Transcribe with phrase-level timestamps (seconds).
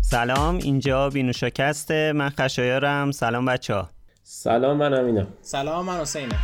[0.00, 3.10] سلام اینجا بینوشاکسته من خشایارم.
[3.10, 3.90] سلام بچه ها
[4.22, 6.38] سلام من امینم سلام من حسینم.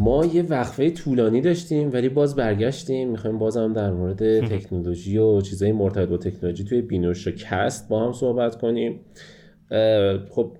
[0.00, 3.10] ما یه وقفه طولانی داشتیم ولی باز برگشتیم.
[3.10, 8.60] می‌خوایم بازم در مورد تکنولوژی و چیزهای مرتبط با تکنولوژی توی بینوشاکست با هم صحبت
[8.60, 9.00] کنیم.
[10.30, 10.56] خب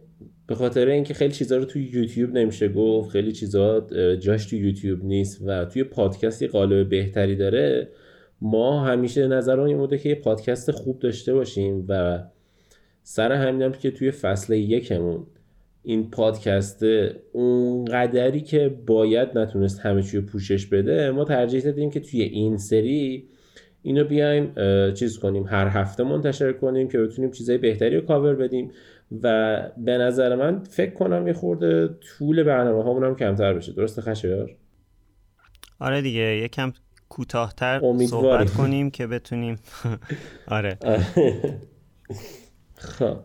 [0.46, 3.80] به خاطر اینکه خیلی چیزها رو توی یوتیوب نمیشه گفت خیلی چیزها
[4.16, 7.88] جاش توی یوتیوب نیست و توی پادکستی قالب بهتری داره.
[8.40, 12.22] ما همیشه نظر این بوده که یه پادکست خوب داشته باشیم و
[13.02, 15.26] سر همینم که توی فصل یکمون
[15.82, 16.85] این پادکست
[17.32, 22.57] اون قدری که باید نتونست همه چی پوشش بده ما ترجیح دادیم که توی این
[22.57, 23.29] سری
[23.82, 24.52] اینو بیایم
[24.93, 28.71] چیز کنیم هر هفته منتشر کنیم که بتونیم چیزای بهتری رو کاور بدیم.
[29.22, 33.72] و به نظر من فکر کنم یه خورده طول برنامه هامون هم کمتر بشه.
[33.72, 34.50] درسته خشایار
[35.80, 36.72] آره دیگه یکم
[37.08, 39.58] کوتاهتر صحبت کنیم که بتونیم.
[40.48, 40.78] آره.
[42.98, 43.16] خب.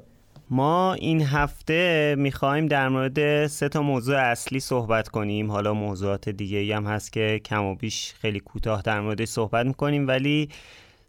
[0.49, 5.51] ما این هفته می‌خوایم در مورد سه تا موضوع اصلی صحبت کنیم.
[5.51, 10.07] حالا موضوعات دیگه هم هست که کم و بیش خیلی کوتاه در موردش صحبت می‌کنیم
[10.07, 10.49] ولی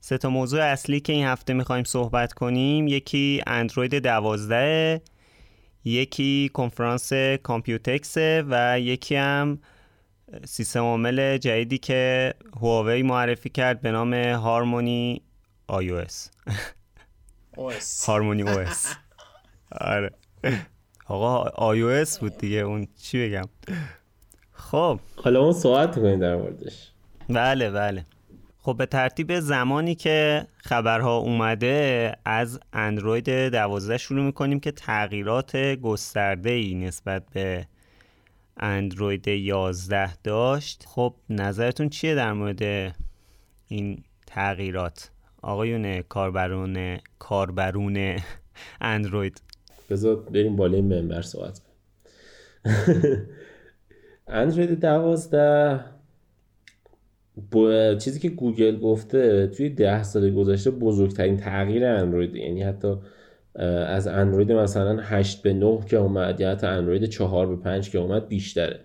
[0.05, 2.89] سه تا موضوع اصلی که این هفته می‌خوایم صحبت کنیم.
[2.89, 5.01] یکی اندروید دوازده
[5.85, 9.59] یکی کنفرانس کامپیوتکس و یکی هم
[10.45, 15.23] سیستم عامل جدیدی که هواوی معرفی کرد به نام هارمونی
[15.67, 16.31] iOS.
[18.07, 18.95] Harmony OS.
[19.73, 20.11] آره.
[21.07, 22.59] آقا iOS بود دیگه.
[22.59, 23.49] اون چی بگم؟
[24.53, 25.01] خب.
[25.17, 26.91] حالا اون صحبت کنیم در موردش.
[27.29, 28.07] بله بله.
[28.65, 36.51] خب به ترتیب زمانی که خبرها اومده از اندروید 12 شروع می‌کنیم که تغییرات گسترده
[36.51, 37.67] ای نسبت به
[38.57, 40.85] اندروید 11 داشت.
[40.87, 42.95] خب نظرتون چیه در مورد
[43.69, 45.11] این تغییرات؟
[45.43, 48.17] آقایون کاربرون کاربرون
[48.81, 49.43] اندروید.
[49.91, 51.61] بذار بریم بالای منبر صحبت
[54.27, 55.85] اندروید 12
[57.51, 62.37] با چیزی که گوگل گفته توی ده سال گذشته بزرگترین تغییر اندروید.
[62.37, 62.95] یعنی حتی
[63.87, 67.99] از اندروید مثلا 8 به 9 که اومد یا حتی اندروید 4 به 5 که
[67.99, 68.81] اومد بیشتره.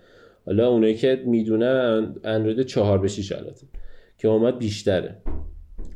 [0.46, 3.68] حالا اونایی که می‌دونن اندروید 4 به 6 البته
[4.18, 5.16] که اومد بیشتره.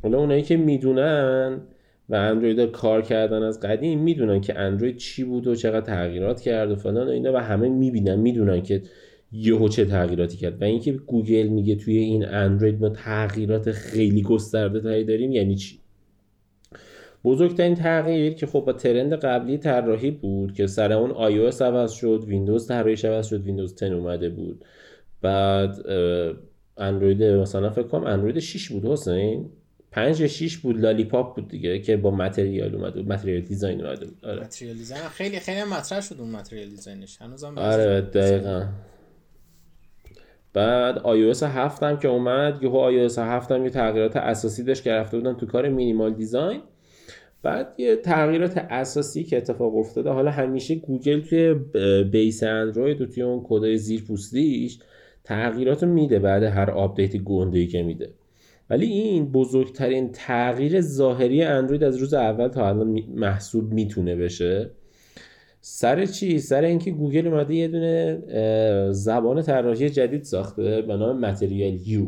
[0.02, 1.60] حالا اونایی که می‌دونن
[2.08, 6.70] و اندروید کار کردن از قدیم می‌دونن که اندروید چی بود و چقدر تغییرات کرد
[6.70, 8.82] و فلان و اینا و همه می‌بینن می‌دونن که
[9.32, 14.80] یهو چه تغییراتی کرد؟ و اینکه گوگل میگه توی این اندروید ما تغییرات خیلی گسترده
[14.80, 15.78] تری داریم یعنی چی؟
[17.24, 22.24] بزرگترین تغییر که خب با trend قبلی طراحی بود که سر اون iOS عوض شد
[22.26, 24.64] ویندوز طراحیش عوض شد ویندوز 10 اومده بود.
[25.20, 25.76] بعد
[26.76, 29.50] اندروید مثلا فکر کنم اندروید 6 بود حسین؟
[29.90, 34.06] 5 یا 6 بود لالیپاپ بود دیگه که با material اومده بود material design اومده
[34.06, 34.24] بود.
[34.24, 34.42] آره.
[34.42, 35.02] material design.
[35.02, 37.18] خیلی خیلی مطرح شد اون material design ش.
[37.20, 38.66] هنوزم آره دقیقاً.
[40.54, 44.92] بعد iOS 7 هم که اومد یهو iOS 7 هم یه تغییرات اساسی داشت که
[44.92, 46.60] رفته بودن تو کار minimal design
[47.42, 51.54] بعد یه تغییرات اساسی که اتفاق افتاده حالا همیشه گوگل توی
[52.04, 54.78] base اندروید و توی اون کدای زیر پوستیش
[55.24, 58.10] تغییرات میده بعد هر آپدیت گنده که میده.
[58.70, 64.70] ولی این بزرگترین تغییر ظاهری اندروید از روز اول تا الان محسوب می‌تونه بشه.
[65.64, 68.22] سر چی؟ سر اینکه گوگل اومده یه دونه
[68.92, 72.06] زبان طراحی جدید ساخته به نام Material You.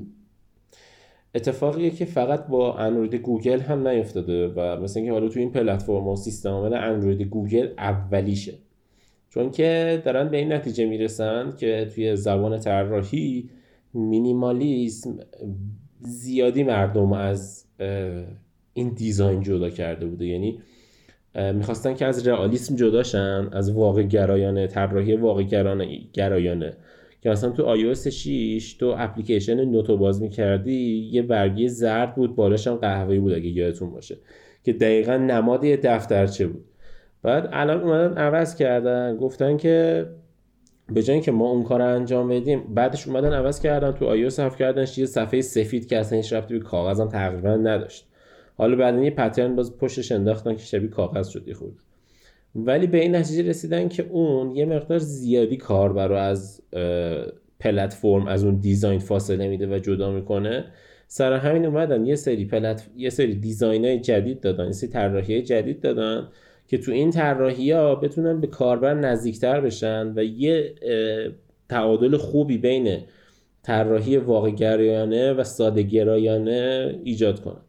[1.34, 6.08] اتفاقیه که فقط با اندروید گوگل هم نیفتاده و مثل اینکه حالا تو این پلتفرم
[6.08, 8.54] و سیستم عامل اندروید گوگل اولیشه.
[9.30, 13.50] چون که دارن به این نتیجه می‌رسن که توی زبان طراحی
[13.94, 15.18] مینیمالیسم
[16.00, 17.64] زیادی مردم از
[18.74, 20.26] این دیزاین جدا کرده بوده.
[20.26, 20.58] یعنی
[21.34, 25.42] می‌خواستن که از رئالیسم جداشن از واقع گرایانه طراحی واقع
[26.12, 26.72] گرایانه.
[27.22, 32.66] که مثلا تو iOS 6 تو اپلیکیشن نوتو باز می‌کردی یه برگی زرد بود بالاش
[32.66, 34.16] هم قهوه‌ای بود اگه یادتون باشه.
[34.64, 36.64] که دقیقا نماد یه دفترچه بود.
[37.22, 40.06] بعد الان اومدن عوض کردن گفتن که
[40.92, 44.56] به جای که ما اون کار انجام بدیم بعدش اومدن عوض کردن تو iOS حرف
[44.56, 48.08] کردن یه صفحه سفید که اصلا هیچ ربطی به کاغذم تقریبا نداشت.
[48.56, 51.78] حالا بعد یه پترن باز پشتش انداختن که شبیه کاغذ شد خود
[52.54, 56.62] ولی به این نتیجه رسیدن که اون یه مقدار زیادی کاربر رو از
[57.60, 60.64] پلتفرم از اون دیزاین فاصله میده و جدا می‌کنه.
[61.06, 65.42] سر همین اومدن یه سری پلت یه سری دیزاین های جدید دادن یه سری طراحی
[65.42, 66.28] جدید دادن
[66.68, 70.74] که تو این طراحی ها بتونن به کاربر نزدیکتر بشن و یه
[71.68, 72.98] تعادل خوبی بین
[73.62, 77.63] طراحی واقع گرایانه و ساده گرایانه ایجاد کنن.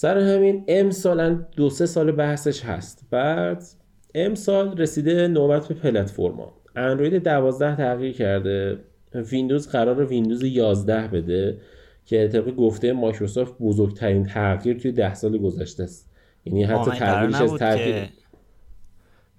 [0.00, 3.06] سر همین امسال دو سه سال بحثش هست.
[3.10, 3.64] بعد
[4.14, 6.52] امسال رسیده نوبت به پلتفرما.
[6.76, 8.78] اندروید 12 تغییر کرده.
[9.14, 11.58] ویندوز قرار ویندوز 11 بده
[12.04, 16.10] که طبق گفته مایکروسافت بزرگترین تغییر توی ده سال گذشته است.
[16.44, 18.08] یعنی حتی تغییرش از تغییر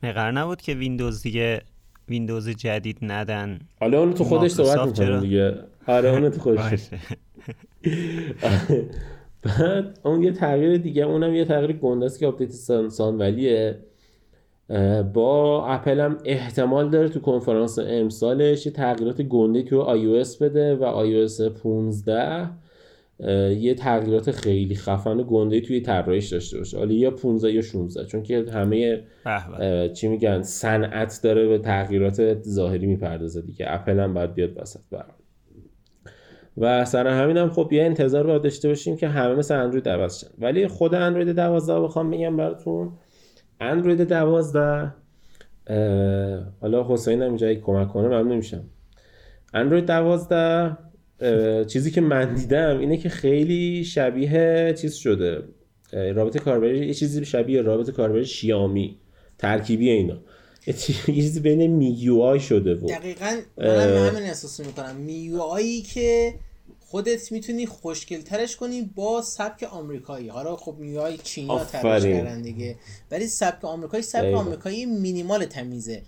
[0.02, 1.62] قرار نبود که ویندوز دیگه
[2.10, 3.60] ویندوز جدید ندن.
[3.80, 5.56] حالا اونو تو خودش صحبت می‌کنه دیگه.
[5.88, 6.90] آره اونو تو خودش
[9.44, 12.52] بعد اون یه تغییر دیگه اونم یه تغییر گنده است که آپدیت
[12.90, 13.80] Sun Valley ه.
[15.14, 20.84] با اپل هم احتمال داره تو کنفرانس امسالش یه تغییرات گنده تو آی بده و
[20.84, 21.28] آی
[21.64, 22.50] 15
[23.50, 26.78] یه تغییرات خیلی خفن و گنده توی طراحیش داشته باشه.
[26.78, 29.04] حالا یا 15 یا 16 چون که همه
[29.94, 33.66] چی میگن صنعت داره به تغییرات ظاهری می‌پردازه دیگه.
[33.70, 35.16] اپل هم باید بیاد وسط برام
[36.58, 40.20] و سر همین هم خب یه انتظار باید داشته باشیم که همه مثل اندروید عوض
[40.20, 40.28] شن.
[40.40, 42.92] ولی خود اندروید 12 بخوام بگم براتون.
[43.60, 44.94] اندروید 12
[46.62, 48.64] حالا حسین هم اینجا کمک کنه ممنون میشم.
[49.54, 50.78] اندروید 12
[51.66, 55.44] چیزی که من دیدم اینه که خیلی شبیه چیز شده.
[55.94, 58.98] رابط کاربری یه چیزی شبیه رابط کاربری شیامی
[59.38, 60.18] ترکیبی اینا.
[60.68, 62.90] یه چیزی بین میو آی شده بود.
[62.90, 64.96] دقیقا من همین احساس می‌کنم.
[64.96, 66.34] میو آیی که
[66.80, 70.28] خودت می‌تونی خوشگل ترش کنی با سبک آمریکایی.
[70.28, 72.76] حالا خب میوهای چینی ها ترش کردن دیگه.
[73.12, 76.02] ولی سبک آمریکایی سبک آمریکایی مینیمال تمیزه.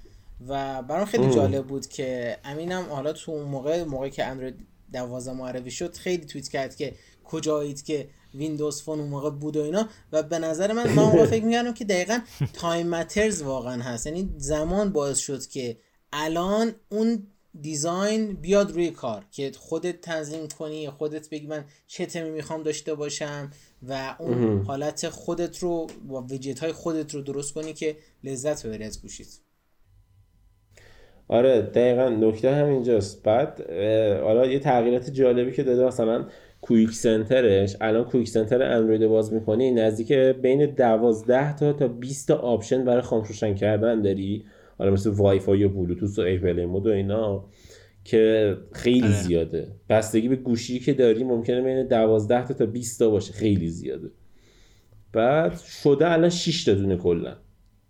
[0.48, 4.56] و برام خیلی جالب بود که امینم حالا تو اون موقع موقعی که اندروید
[4.94, 9.64] 12 معرفی شد خیلی توییت کرد که کجایید که ویندوز فون اون موقع بود و
[9.64, 9.88] اینا.
[10.12, 12.20] و به نظر من ما فکر می‌کردم که دقیقا
[12.54, 14.08] time matters واقعا هست.
[14.08, 15.78] یعنی زمان باعث شد که
[16.14, 17.28] الان اون
[17.62, 22.96] design بیاد روی کار که خودت تنظیم کنی خودت بگی من چه تمی می‌خوام داشته
[22.96, 23.52] باشم
[23.84, 28.84] و اون حالت خودت رو و ویجت های خودت رو درست کنی که لذت ببری
[28.84, 29.28] از گوشیت.
[31.28, 33.24] آره دقیقا نکته همینجاست.
[33.24, 33.72] بعد
[34.22, 36.26] حالا یه تغییرات جالبی که داده مثلا
[36.64, 42.28] quick center ش الان quick center اندروید باز می‌کنی نزدیک بین 12 تا تا 20
[42.28, 44.46] تا option برای خاموش روشن کردن داری.
[44.78, 47.46] حالا مثل وای فای و بلوتوث و airplane mode و اینا
[48.04, 49.12] که خیلی آره.
[49.12, 49.68] زیاده.
[49.90, 53.34] بستگی به گوشی که داری ممکنه بین 12 تا تا 20 تا باشه.
[53.34, 54.12] خیلی زیاده.
[55.14, 57.36] بعد شده الان 6 تا دونه کلا.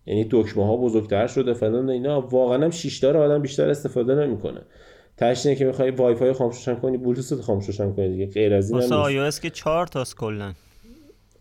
[0.06, 2.20] یعنی دکمه ها بزرگتر شده فلان اینا.
[2.20, 4.60] واقعا هم 6 تا رو آدم بیشتر استفاده نمی‌کنه.
[5.16, 8.26] تاش که می‌خوای وای فای خاموش کنی بلوتوث خاموش کنی دیگه.
[8.26, 10.52] غیر از این هم که 4 تاست کلا.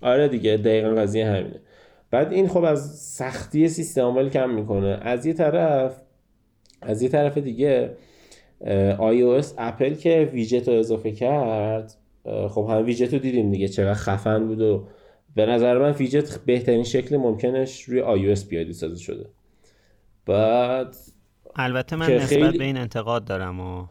[0.01, 1.59] آره دیگه دقیقا قضیه همینه.
[2.11, 4.99] بعد این خب از سختی سیستم عامل کم می‌کنه.
[5.01, 6.01] از یه طرف
[6.81, 7.91] از یه طرف دیگه
[8.97, 11.93] iOS اپل که ویجت رو اضافه کرد
[12.49, 13.67] خب هم ویجت رو دیدیم دیگه.
[13.67, 14.87] چقدر خفن بود و
[15.35, 19.25] به نظر من ویجت بهترین شکل ممکنش روی iOS پیاده سازی شده.
[20.25, 20.95] بعد
[21.55, 22.57] البته من نسبت خیلی...
[22.57, 23.87] به این انتقاد دارم و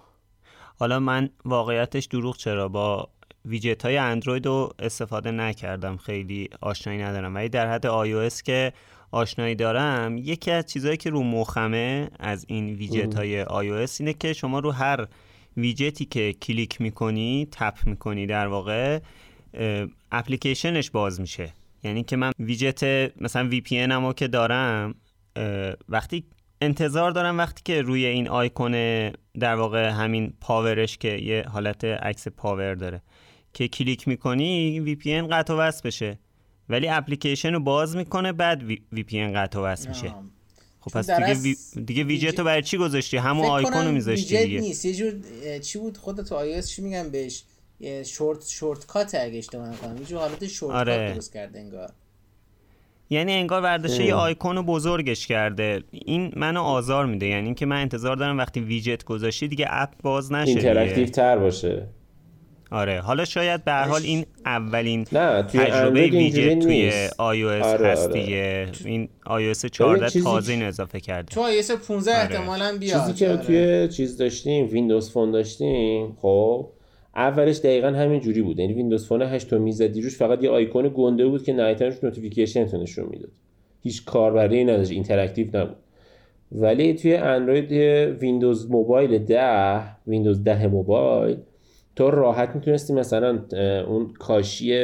[0.78, 3.08] حالا من واقعیتش دروغ چرا با
[3.44, 7.34] ویجت های اندروید رو استفاده نکردم خیلی آشنایی ندارم.
[7.34, 8.72] ولی در حد iOS که
[9.10, 14.32] آشنایی دارم یکی از چیزهایی که رو مخمه از این ویجت های iOS اینه که
[14.32, 15.06] شما رو هر
[15.56, 18.98] ویجتی که کلیک می‌کنی تپ می‌کنی در واقع
[20.12, 21.52] اپلیکیشنش باز میشه.
[21.84, 24.94] یعنی که من ویجت مثلا VPN که دارم
[25.88, 26.24] وقتی
[26.64, 28.72] انتظار دارم وقتی که روی این آیکون
[29.40, 33.02] در واقع همین power ش که یه حالت عکس power داره
[33.52, 36.18] که کلیک می‌کنی VPN قطع و وصل بشه.
[36.68, 40.14] ولی اپلیکیشن رو باز می‌کنه بعد VPN قطع و وصل میشه.
[40.80, 41.56] خب پس دیگه وی...
[41.84, 44.60] دیگه ویجت رو برای چی گذاشتی؟ همون آیکون رو میذاشتی دیگه.
[44.60, 44.84] نیست.
[44.84, 45.12] یه جور
[45.58, 47.44] چی بود؟ خودت تو آی چی میگن بهش؟
[48.04, 49.96] short shortcut اگه اشتباه نکنم.
[49.96, 51.12] یه جور حالت شورت آره.
[51.14, 51.92] درست کرده انگار.
[53.12, 55.82] یعنی انگار ورداشته یه آیکون رو بزرگش کرده.
[55.90, 57.26] این منو آزار میده.
[57.26, 61.86] یعنی اینکه من انتظار دارم وقتی ویجت گذاشتی دیگه اپ باز نشه interactive تر باشه.
[62.70, 63.00] آره.
[63.00, 68.20] حالا شاید به حال این اولین نه توی تجربه ویژه توی iOS آره هست آره.
[68.20, 71.34] دیگه این iOS 14 تازه این اضافه کرده.
[71.34, 72.20] تو iOS 15 آره.
[72.20, 73.00] احتمالاً بیاد.
[73.00, 73.36] چیزی که آره.
[73.36, 76.68] توی چیز داشتیم ویندوز فون داشتیم خب
[77.16, 78.58] اولش دقیقا همین جوری بود.
[78.58, 82.66] یعنی ویندوز فون 8 تو می‌زدی روش فقط یه آیکون گنده بود که نهایتاش notification
[82.66, 83.30] تو نشون می‌داد.
[83.82, 85.76] هیچ کاربری نداشت interactive نبود.
[86.52, 87.72] ولی توی اندروید
[88.20, 91.36] ویندوز موبایل 10 ویندوز 10 موبایل
[91.96, 93.38] تو راحت می‌تونستی مثلا
[93.88, 94.78] اون کاشی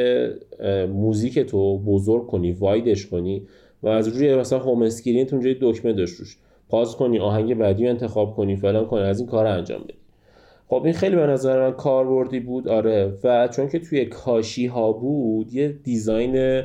[0.93, 3.47] موزیک تو بزرگ کنی wide ش کنی
[3.83, 6.37] و از روی مثلا home screen اونجا دکمه داشت روش.
[6.69, 9.98] pause کنی آهنگ بعدی انتخاب کنی فلان کنی از این کار انجام بدی
[10.69, 13.13] خب این خیلی به نظر من کاربردی بود آره.
[13.23, 16.63] و چون که توی کاشی ها بود یه design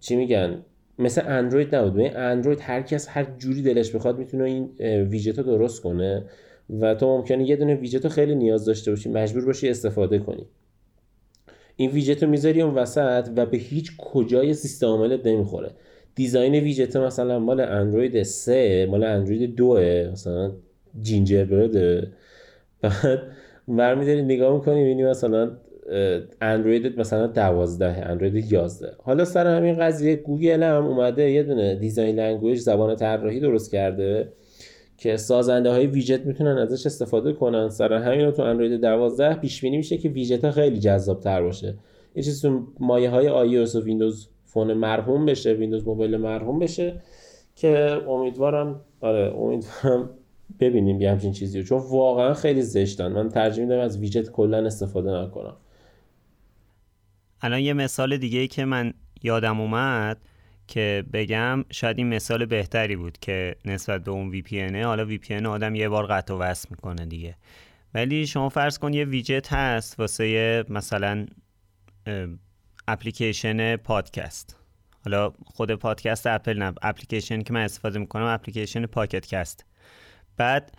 [0.00, 0.64] چی میگن؟
[0.98, 2.00] مثل اندروید نبود.
[2.00, 4.70] اندروید هر کس هر جوری دلش بخواد می‌تونه این
[5.02, 6.24] ویجت رو درست کنه
[6.80, 10.46] و تو ممکنه یه دونه ویجت رو خیلی نیاز داشته باشی مجبور باشی استفاده کنی.
[11.76, 15.70] این ویجت رو می‌ذاری اون وسط و به هیچ کجای سیستم عاملت نمی‌خوره.
[16.14, 19.78] design widget مثلا مال اندروید 3 مال اندروید 2
[20.12, 20.52] مثلا
[21.00, 22.12] gingerbread ـه.
[22.82, 23.22] بعد
[23.68, 25.50] برمیداری نگاه می‌کنی می‌بینی مثلا
[26.40, 32.16] اندروید مثلا 12 اندروید 11 حالا سر همین قضیه گوگل هم اومده یه دونه design
[32.16, 34.32] language زبان طراحی درست کرده
[34.96, 37.68] که سازنده های ویجت می‌تونن ازش استفاده کنن.
[37.68, 41.74] سر همین تو اندروید 12 پیش بینی میشه که ویجت ها خیلی جذاب تر باشه.
[42.14, 43.28] یه چیز تو مایه های
[43.66, 47.00] iOS و ویندوز فون مرحوم بشه ویندوز موبایل مرحوم بشه
[47.54, 50.10] که امیدوارم آره امیدوارم
[50.60, 53.12] ببینیم یه همچین چیزی چون واقعا خیلی زشتن.
[53.12, 55.56] من ترجیح میدم از ویجت کلا استفاده نکنم.
[57.40, 60.18] الان یه مثال دیگه که من یادم اومد
[60.66, 65.74] که بگم شاید این مثال بهتری بود که نسبت به اون VPN حالا VPN آدم
[65.74, 67.36] یه بار قطع و وصل می‌کنه دیگه.
[67.94, 71.26] ولی شما فرض کن یه ویجت هست واسه مثلا
[72.88, 74.56] اپلیکیشن پادکست.
[75.04, 79.64] حالا خود پادکست اپل نه اپلیکیشنی که من استفاده می‌کنم اپلیکیشن Pocket Casts.
[80.38, 80.72] بعد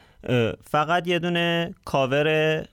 [0.63, 2.65] فقط یه دونه کاور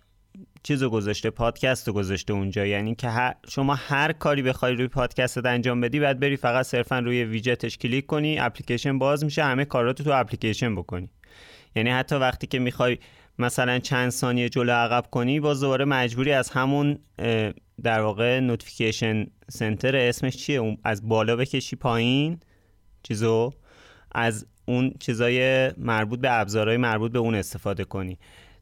[0.62, 2.66] چیز گذاشته پادکست رو گذاشته اونجا.
[2.66, 7.24] یعنی که شما هر کاری بخوای روی پادکست انجام بدی بعد بری فقط صرفا روی
[7.24, 11.10] ویجتش کلیک کنی اپلیکیشن باز میشه همه کاراتو تو اپلیکیشن بکنی.
[11.76, 12.98] یعنی حتی وقتی که می‌خوای
[13.38, 16.98] مثلا چند ثانیه جلو عقب کنی باز دوباره مجبوری از همون
[17.82, 22.40] در واقع notification center اسمش چیه؟ از بالا بکشی پایین
[23.02, 23.52] چیزو
[24.12, 28.18] از اون چیزای مربوط به ابزارهای مربوط به اون استفاده کنی.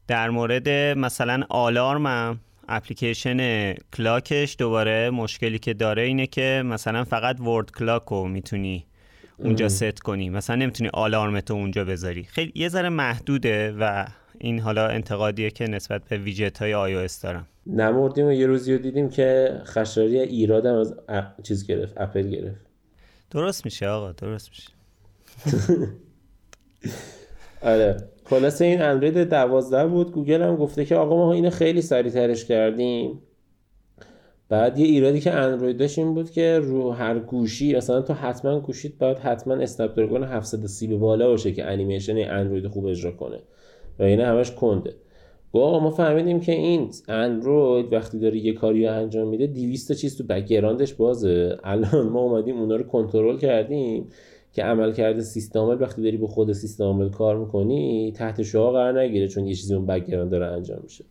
[0.07, 7.41] در مورد مثلا آلارم اپلیکیشن clock ش دوباره مشکلی که داره اینه که مثلا فقط
[7.41, 8.85] world clock رو می‌تونی
[9.37, 10.29] اونجا ست کنی.
[10.29, 12.23] مثلا نمی‌تونی آلارمتو اونجا بذاری.
[12.23, 14.05] خیلی یه ذره محدوده و
[14.39, 17.47] این حالا انتقادیه که نسبت به ویجت های آی دارم.
[17.67, 20.95] نمردیم و یه روزی رو دیدیم که خشایار ایرادم از
[21.43, 22.65] چیز گرفت اپل گرفت.
[23.31, 24.69] درست میشه آقا درست میشه.
[27.61, 27.97] آره.
[28.23, 30.11] خلاصه این اندروید 12 بود.
[30.11, 33.21] گوگل هم گفته که آقا ما اینو خیلی سریع ترش کردیم.
[34.49, 38.59] بعد یه ایرادی که اندروید داشت این بود که رو هر گوشی مثلا تو حتما
[38.59, 43.39] گوشید باید حتما Snapdragon 730 به بالا باشه که انیمیشن اندروید خوب اجرا کنه.
[43.99, 44.95] و اینا همش کنده.
[45.53, 50.23] گفت ما فهمیدیم که این اندروید وقتی داره یه کاری انجام میده 200 چیز تو
[50.23, 51.57] background ش بازه.
[51.63, 54.07] الان ما اومدیم اونا رو کنترل کردیم.
[54.55, 59.47] که عملکرد سیستم وقتی داری با خود سیستم کار می‌کنی تحت شعاع قرار نگیره چون
[59.47, 61.05] یه چیزی اون background داره انجام میشه.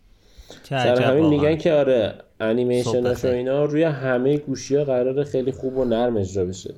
[0.69, 5.77] سر همین میگن که آره انیمیشناش و اینا روی همه گوشی ها قرار خیلی خوب
[5.77, 6.75] و نرم اجرا بشه.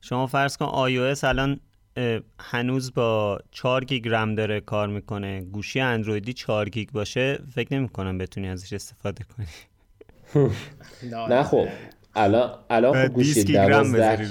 [0.00, 1.60] شما فرض کن iOS الان
[2.38, 5.40] هنوز با 4 گیگ رم داره کار می‌کنه.
[5.40, 9.46] گوشی اندرویدی 4 گیگ باشه فکر نمی کنم بتونی ازش استفاده کنی.
[11.30, 11.66] نه خب
[12.14, 14.28] الان الان خب گوشی 12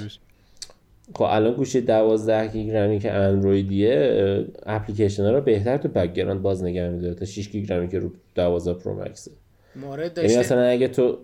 [1.16, 6.64] خب الان گوشی 12 گیگ رمی که اندرویدیه اپلیکیشن ها رو بهتر تو background باز
[6.64, 9.32] نگه میداره تا 6 گیگ رمی که رو 12 Pro Max ـه
[9.76, 10.40] مورد یعنی داشته.
[10.40, 11.18] مثلا اگه تو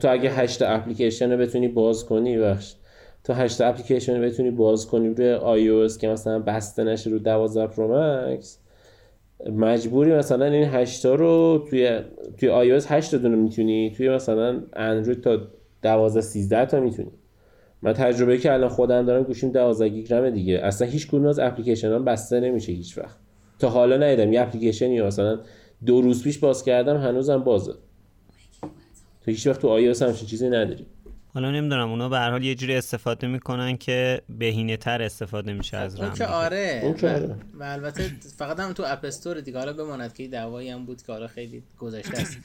[0.00, 2.74] تو اگه 8 اپلیکیشن رو بتونی باز کنی بخش
[3.24, 5.38] تو 8 اپلیکیشن رو بتونی باز کنی روی
[5.88, 8.58] iOS که مثلا بسته نشه رو 12 Pro Max
[9.52, 12.00] مجبوری مثلا این 8 رو توی
[12.38, 15.38] توی iOS 8 تا دونه می‌تونی توی مثلا اندروید تا
[15.82, 17.10] 12 13 تا می‌تونی.
[17.84, 20.60] من تجربه که الان خودم دارم گوشیم 12 گیگ رم دیگه.
[20.62, 23.16] اصلا هیچ کدوم از اپلیکیشن ها بسته نمیشه هیچ وقت.
[23.58, 24.32] تا حالا ندیدم.
[24.32, 25.38] یه اپلیکیشنی مثلا
[25.86, 27.74] دو روز پیش باز کردم هنوزم بازه.
[29.24, 30.86] تو هیچ وقت تو iOS هم چیزی نداری.
[31.34, 35.76] حالا نمی‌دونم اونا به هر حال یه جوری استفاده می‌کنن که بهینه تر استفاده میشه
[35.76, 36.80] از رم اون که آره.
[36.84, 37.34] اون که آره.
[37.54, 38.02] و البته
[38.36, 39.58] فقط هم تو اپ استور دیگه.
[39.58, 42.38] حالا بماند که دعوایی هم بود که حالا خیلی گذشته است.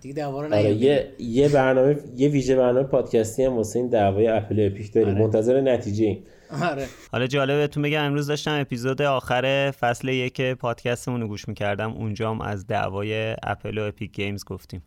[0.00, 4.26] دیگه دعوا رو آره یه یه برنامه یه ویژه برنامه پادکستی هم واسه این دعوای
[4.26, 5.14] اپل اپیک داریم.
[5.14, 5.18] آره.
[5.18, 6.22] منتظر نتیجه ایم.
[6.62, 6.86] آره.
[7.12, 11.92] حالا جالبتون بگم امروز داشتم اپیزود آخر فصل یک پادکستمون رو گوش می‌کردم.
[11.92, 14.82] اونجا هم از دعوای اپل و Epic Games گفتیم.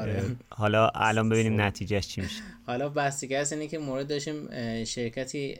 [0.00, 0.22] آره.
[0.48, 2.42] حالا الان ببینیم نتیجهش چی میشه.
[2.66, 4.48] حالا بحثی که اینه که مورد داشتیم
[4.84, 5.54] شرکتی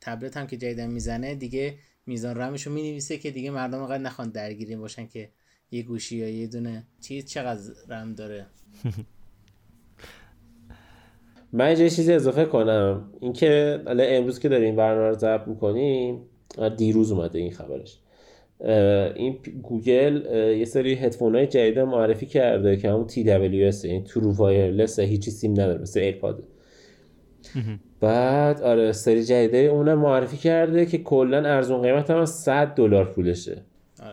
[0.00, 1.74] تبلت هم که جدیداً می‌زنه دیگه
[2.06, 5.28] میزان رمش رو می‌نویسه که دیگه مردم اینقدر نخوان درگیری باشن که
[5.72, 8.46] یه گوشی یا یه دونه چیز چقدر رم داره؟
[11.52, 13.10] من یه چیزی اضافه کنم.
[13.20, 16.20] اینکه الان امروز که داریم برنامه رو ضبط می‌کنیم
[16.76, 17.98] دیروز اومده این خبرش.
[19.16, 20.26] این گوگل
[20.58, 25.52] یه سری هدفون های جدید معرفی کرده که همون TWS این true wireless هیچی سیم
[25.52, 26.42] نداره مثل AirPod
[28.00, 33.62] بعد آره سری جدیده اونم معرفی کرده که کلا ارزون قیمت هم 100 دلار پولشه.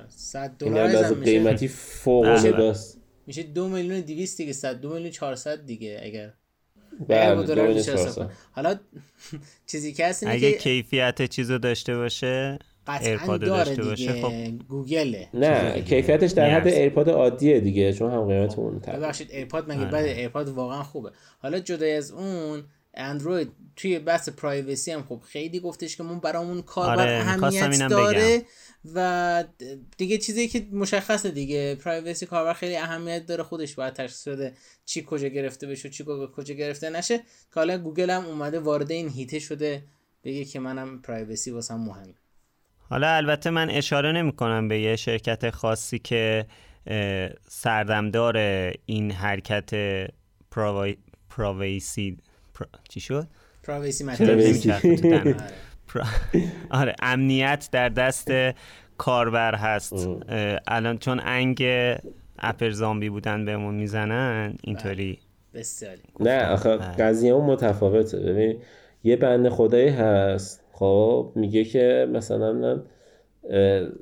[0.08, 3.02] 100 دلار قیمتی فوق العاده است.
[3.28, 6.34] میشه دو میلیون 200 دیگه 100 دو میلیون 400 دیگه اگر.
[7.08, 7.84] بله
[8.52, 8.76] حالا
[9.72, 12.60] چیزی که هست اگه کیفیت چیزو داشته باشه
[13.02, 14.32] AirPod داشته باشه خب.
[14.68, 15.30] گوگله.
[15.34, 20.06] نه کیفیتش در حد AirPod عادیه دیگه چون هم قیمت اون ببخشید AirPod مگه بعد
[20.06, 21.12] AirPod واقعا خوبه.
[21.40, 26.62] حالا جدای از اون اندروید توی بحث privacy هم خب خیلی گفتش که من برامون
[26.62, 28.42] کار آره، اهمیت داره.
[28.96, 29.44] و
[29.98, 31.76] دیگه چیزی که مشخصه دیگه.
[31.76, 33.44] privacy کاربر خیلی اهمیت داره.
[33.44, 34.54] خودش باید تشخیص بده
[34.86, 36.06] چی کجا گرفته بشه چی
[36.36, 37.18] کجا گرفته نشه.
[37.18, 39.84] که حالا گوگل هم اومده وارد این حیطه شده.
[40.24, 42.14] بگه که منم privacy واسم مهمه.
[42.90, 46.46] حالا البته من اشاره نمی کنم به یه شرکت خاصی که
[47.48, 48.38] سردمدار
[48.86, 49.70] این حرکت
[51.30, 52.18] privacy
[52.90, 53.28] چی شد؟
[53.64, 54.04] privacy
[56.70, 58.32] آره امنیت در دست
[58.98, 60.10] کاربر هست.
[60.68, 61.64] الان چون انگ
[62.40, 65.20] اپر زامبی بودن بهمون می‌زنن اینطوری
[65.54, 65.62] بله.
[65.62, 66.02] بسیاری.
[66.20, 66.88] نه آخه بله.
[66.88, 68.20] قضیه اون متفاوته.
[68.20, 68.58] ببین
[69.04, 72.84] یه بند خدایی هست خب میگه که مثلا من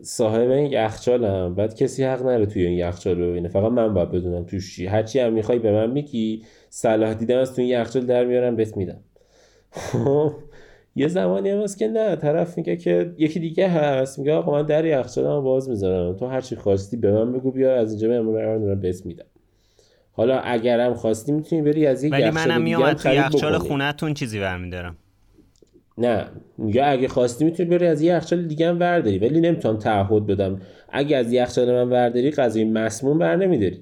[0.02, 1.56] صاحب این یخچالم.
[1.56, 3.48] بعد کسی حق نره توی این یخچال ببینه.
[3.48, 4.86] فقط من باید بدونم توش چی.
[4.86, 8.78] هرچی هم می‌خوای به من میگی صلاح دیدم از توی این یخچال در میارم بهت
[8.78, 9.00] میدم.
[9.72, 10.34] خب
[10.98, 14.66] یه زمانی هم هست که نه طرف میگه که یکی دیگه هست میگه آقا من
[14.66, 16.18] در یخچالم باز می‌ذارم.
[16.18, 19.26] تو هر چی خواستی به من بگو بیا از اینجا من برام بس میدم.
[20.12, 24.98] حالا اگرم خواستی می‌تونی بری از یک ولی منم میام تو یخچال خونهتون چیزی برمیدارم.
[25.98, 26.26] نه
[26.58, 30.62] میگه اگه خواستی می‌تونی بری از یخچال دیگه هم ورداری ولی نمی‌تونم تعهد بدم.
[30.90, 33.80] اگه از یخچال من ورداری غذای مسموم بر نمیداری.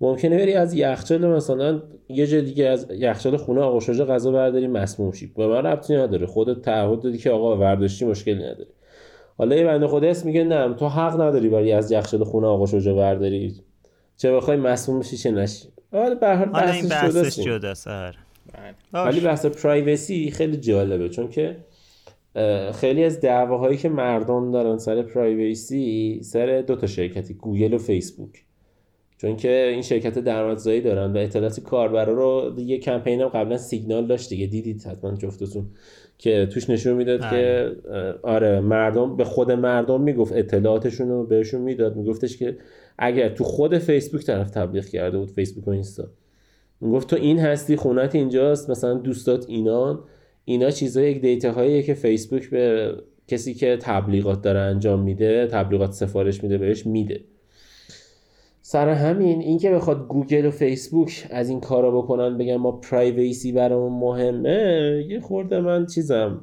[0.00, 4.66] ممکنه بری از یخچال مثلا یه جای دیگه از یخچال خونه آقا شجاع غذا برداری
[4.66, 5.26] مسموم شی.
[5.36, 6.26] به من ربطی نداره.
[6.26, 8.66] خودت تعهد دادی که آقا ورداشتی مشکلی نداره.
[9.38, 12.66] حالا یه بنده خدا اسم میگه نه تو حق نداری بری از یخچال خونه آقا
[12.66, 13.54] شجاع برداری.
[14.16, 15.68] چه بخوای مسموم بشی چه نشی.
[15.92, 17.88] حالا به هر بحثش جداست.
[17.88, 18.14] آره.
[18.92, 21.56] ولی بحث privacy خیلی جالبه چون که
[22.74, 28.44] خیلی از دعواهایی که مردم دارن سر privacy سر دو تا شرکتی گوگل و فیسبوک.
[29.24, 34.06] چون که این شرکت درآمدزایی دارن و اطلاعات کاربرا رو یه کمپین هم قبلا سیگنال
[34.06, 34.46] داشت دیگه.
[34.46, 35.66] دیدید حتما جفتتون
[36.18, 38.14] که توش نشون می‌داد که بله.
[38.22, 41.96] آره مردم به خود مردم می‌گفت اطلاعاتشون رو بهشون می‌داد.
[41.96, 42.56] میگفتش که
[42.98, 46.04] اگر تو خود فیسبوک طرف تبلیغ کرده بود فیسبوک و اینستا.
[46.80, 49.98] می‌گفت تو این هستی خونت اینجاست مثلا دوستات اینان
[50.44, 52.94] اینا چیزای یک دیتا هایی که فیسبوک به
[53.28, 57.20] کسی که تبلیغات داره انجام میده تبلیغات سفارش میده بهش میده.
[58.66, 63.92] سر همین اینکه بخواد گوگل و فیسبوک از این کارا بکنن بگن ما privacy برامون
[64.00, 66.40] مهمه یه خورده من چیزم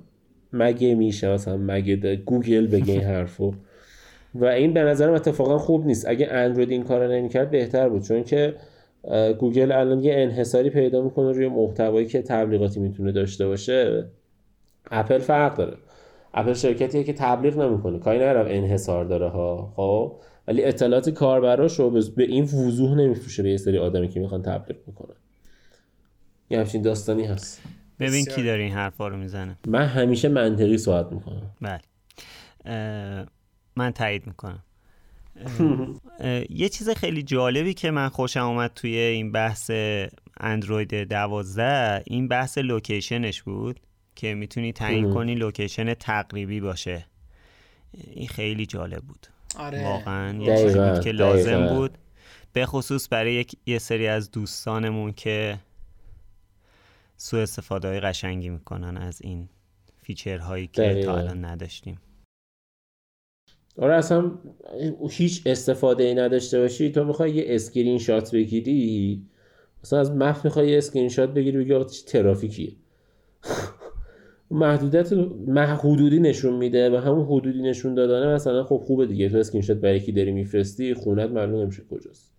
[0.53, 3.53] مگه میشه؟ مثلا مگه گوگل بگه این حرفو؟
[4.36, 6.07] و این به نظرم اتفاقا خوب نیست.
[6.07, 8.55] اگه اندروید این کارو نمی‌کرد بهتر بود چون که
[9.39, 14.05] گوگل الان یه انحصاری پیدا می‌کنه روی محتوایی که تبلیغاتی می‌تونه داشته باشه.
[14.91, 15.77] اپل فرق داره.
[16.34, 17.99] اپل شرکتیه که تبلیغ نمی‌کنه.
[17.99, 19.73] کاری ندارم انحصار داره ها.
[19.75, 20.12] خب؟
[20.51, 24.77] ولی اطلاعات کاربراش رو به این وضوح نمیفروشه به یه سری آدمی که می‌خوان تبلیغ
[24.87, 25.15] بکنن.
[26.49, 27.61] یه همچین داستانی هست.
[27.99, 29.57] ببین کی داره این حرفا رو می‌زنه.
[29.67, 31.51] من همیشه منطقی صحبت می‌کنم.
[31.61, 31.81] بله.
[33.75, 34.63] من تایید می‌کنم.
[36.49, 39.71] یه چیز خیلی جالبی که من خوشم اومد توی این بحث
[40.39, 43.79] اندروید دوازده این بحث location ش بود
[44.15, 47.05] که می‌تونی تعیین کنی location تقریبی باشه.
[48.11, 49.27] این خیلی جالب بود.
[49.59, 49.83] آره.
[49.83, 51.97] واقعا یه چیزی بود که لازم بود.
[52.53, 55.59] به خصوص برای یه سری از دوستانمون که
[57.17, 59.49] سو استفاده های قشنگی می‌کنن از این
[60.01, 61.99] feature هایی که تا الان نداشتیم.
[63.77, 64.31] آره اصلا
[65.09, 66.91] هیچ استفاده ای نداشته باشی.
[66.91, 69.25] تو می‌خوای یه اسکرین شات بگیری
[69.83, 72.75] مثلا از map می‌خوای یه اسکرین شات بگیری بگی چه ترافیکیه.
[74.51, 75.13] محدودیت
[75.57, 79.29] حدودی نشون میده و همون حدودی نشون دادنه مثلا خب خوبه دیگه.
[79.29, 82.33] تو اسکرین شات برای کی داری میفرستی خونت معلوم نمیشه کجاست.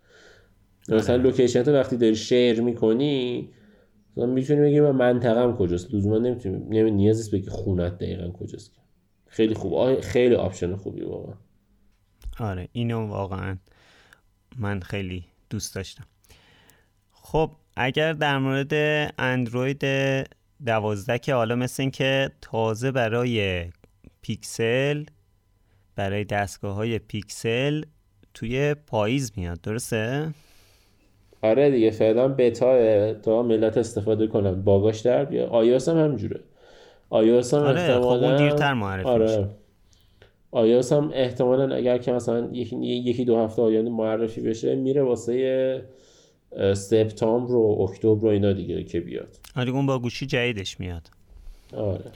[0.88, 1.24] مثلا آره.
[1.24, 3.48] location تو وقتی داری share می‌کنی
[4.16, 5.94] مثلا می‌تونی بگی من منطقم کجاست.
[5.94, 8.72] لزوما نمی‌تونی نیاز بگی خونت دقیقا کجاست
[9.26, 10.00] خیلی خوب.
[10.00, 11.34] خیلی option خوبی واقعا.
[12.40, 13.56] آره اینو واقعا
[14.58, 16.04] من خیلی دوست داشتم.
[17.10, 18.74] خب اگر در مورد
[19.18, 19.84] اندروید
[20.66, 23.64] دوازده که حالا مثل این که تازه برای
[24.22, 25.04] پیکسل
[25.96, 27.82] برای دستگاه های پیکسل
[28.34, 30.28] توی پاییز میاد درسته؟
[31.42, 36.40] آره دیگه فعلا بتا تا ملت استفاده کنن باگاش در بیا آیاس هم همجوره
[37.10, 39.48] آیاس هم آره خب احتمالا خب دیرتر معرفی آره.
[40.50, 45.82] آیاس هم احتمالا اگر که مثلا یکی, یکی دو هفته آینده معرفی بشه میره واسه
[46.74, 49.38] سپتامبر و اکتبر و اینا دیگه که بیاد.
[49.56, 51.10] آره اون با گوشی جدیدش میاد.
[51.76, 52.10] آره.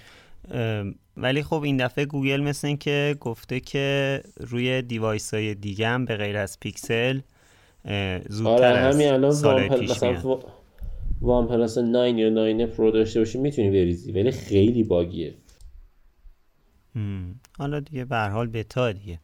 [1.17, 6.05] ولی خب این دفعه گوگل مثل این که گفته که روی device های دیگه هم
[6.05, 7.21] به غیر از پیکسل
[8.29, 10.39] زودتر آره همین الان سال پیش مثلا
[11.21, 15.35] وان پلاس 9 یا 9 پرو داشته باشی می‌تونی بریزی ولی خیلی buggy ه.
[17.59, 19.21] حالا دیگه به حال بتا دیگه.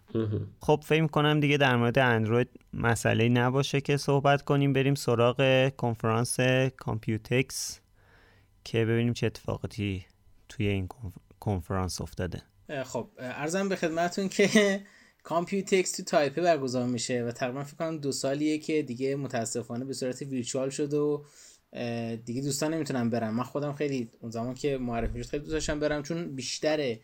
[0.60, 4.72] خب فکر کنم دیگه در مورد اندروید مسئله نباشه که صحبت کنیم.
[4.72, 6.40] بریم سراغ کنفرانس
[6.76, 7.80] کامپیوتکس
[8.64, 10.06] که ببینیم چه اتفاقاتی
[10.48, 10.88] توی این
[11.40, 12.42] کنفرانس افتاده.
[12.84, 14.48] خب عرضم به خدمتتون که
[15.22, 19.92] کامپیوتکس تو تایپه برگزار میشه و تقریبا فکر کنم دو سالیه که دیگه متاسفانه به
[19.92, 21.22] صورت virtual شده و
[22.24, 25.80] دیگه دوستان نمی‌تونم برم من خودم خیلی اون زمان که معرفی شد خیلی دوست داشتم
[25.80, 26.96] برم چون بیشتر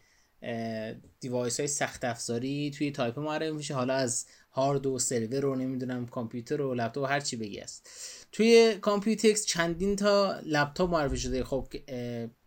[1.20, 3.74] device های سخت افزاری توی تایپه معرفی میشه.
[3.74, 7.88] حالا از هارد و سرور رو نمی‌دونم کامپیوتر و لپتاپ و هر چی بگی است
[8.33, 11.44] توی کامپیوتکس چندین تا لپتاپ معرفی شده.
[11.44, 11.68] خب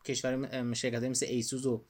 [0.05, 1.85] کشور شرکت مثل ایسوس و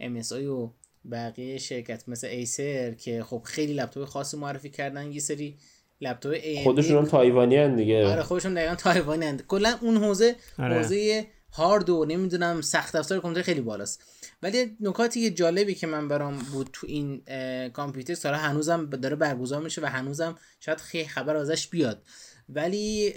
[0.00, 0.70] ام و
[1.10, 5.12] بقیه شرکت مثل ایسر که خب خیلی لپتاپ خاصی معرفی کردن.
[5.12, 5.56] یه سری
[6.00, 8.06] لپتاپ خودشون هم تایوانی هن دیگه.
[8.06, 10.76] آره خودشون دقیقا تایوانی هن کلا اون حوزه آره.
[10.76, 14.02] حوزه هارد و نمی‌دونم سخت افزار کامپیوتر خیلی بالاست.
[14.42, 17.22] ولی نکاتی جالبی که من برام بود تو این
[17.68, 22.02] کامپیوتر سال هنوزم داره برگزار میشه و هنوزم شاید خیلی خبر ازش بیاد.
[22.48, 23.14] ولی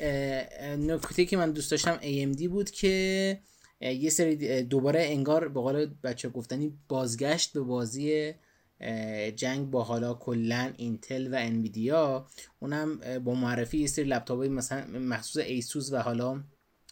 [0.61, 3.39] نکته که من دوست داشتم AMD بود که
[3.81, 8.33] یه سری دوباره انگار به قول بچه گفتنی بازگشت به بازی
[9.35, 12.27] جنگ با حالا کلا اینتل و انویدیا
[12.59, 16.43] اونم با معرفی یه سری لپتاپ مثلا مخصوص ایسوس و حالا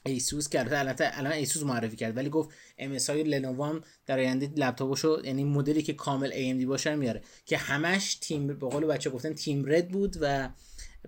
[0.06, 4.20] ایسوس که البته الان ایسوس معرفی کرد ولی گفت ام اس آی لنوو هم در
[4.20, 7.22] آینده لپتاپشو یعنی مدلی که کامل AMD باشه میاره.
[7.46, 10.50] که همش تیم به قول بچه گفتن team red بود و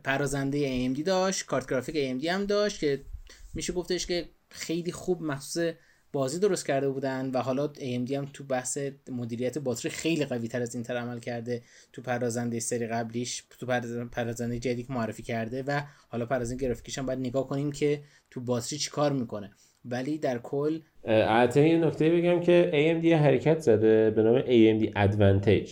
[0.04, 3.06] پردازنده AMD داشت کارت گرافیک AMD هم داشت که
[3.54, 5.74] میشه گفتش که خیلی خوب مخصوص
[6.16, 8.78] بازی درست کرده بودن و حالا AMD هم تو بحث
[9.12, 11.62] مدیریت باتری خیلی قوی تر از این تر عمل کرده.
[11.94, 13.66] تو پردازنده سری قبلیش تو
[14.12, 18.02] پرازنده جدید معرفی کرده و حالا پرازنده گرافیکیش هم باید نگاه کنیم که
[18.32, 19.52] تو باتری چیکار می‌کنه.
[19.86, 25.70] ولی در کل البته یه نکته بگم که AMD حرکت زده به نام AMD Advantage.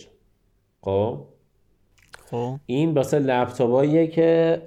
[0.80, 1.26] خب؟
[2.30, 2.58] خب.
[2.66, 4.62] این واسه لپتاپاییه که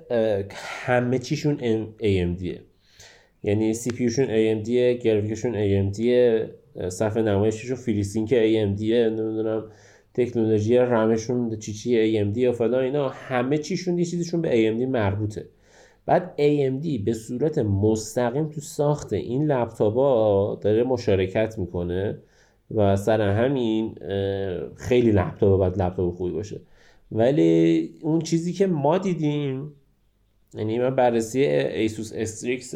[0.85, 1.57] همه چیشون
[1.99, 2.66] AMDه
[3.47, 4.69] یعنی سی پیوشون AMD
[5.03, 5.99] گرافیکشون AMD
[6.89, 9.63] صفحه نمایششون فریسینک AMD نمی‌دونم
[10.13, 13.10] تکنولوژی رمشون چی چی AMD و فلان اینا.
[13.10, 15.45] همه چیشون یه چیزشون به AMD مربوطه.
[16.05, 22.17] بعد AMD به صورت مستقیم تو ساخت این لپتاپا داره مشارکت می‌کنه
[22.75, 23.95] و سر همین
[24.75, 26.62] خیلی لپتاپ باید لپتاپ خوبی باشه.
[27.12, 29.71] ولی اون چیزی که ما دیدیم
[30.53, 32.75] یعنی من بررسی ایسوس استریکس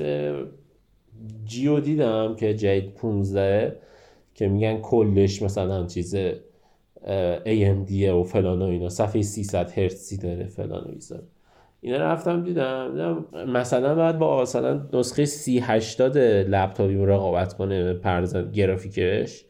[1.46, 3.80] جیو دیدم که جید 15
[4.34, 6.16] که میگن کلش مثلا چیز
[7.46, 8.90] AMD و فلان و اینا.
[8.90, 11.24] صفحه 300 هرتزی داره فلان و اینا
[11.82, 19.46] اینا رفتم دیدم, دیدم مثلا باید با مثلا نسخه 3080 لپتاپی رقابت کنه پرزن گرافیکش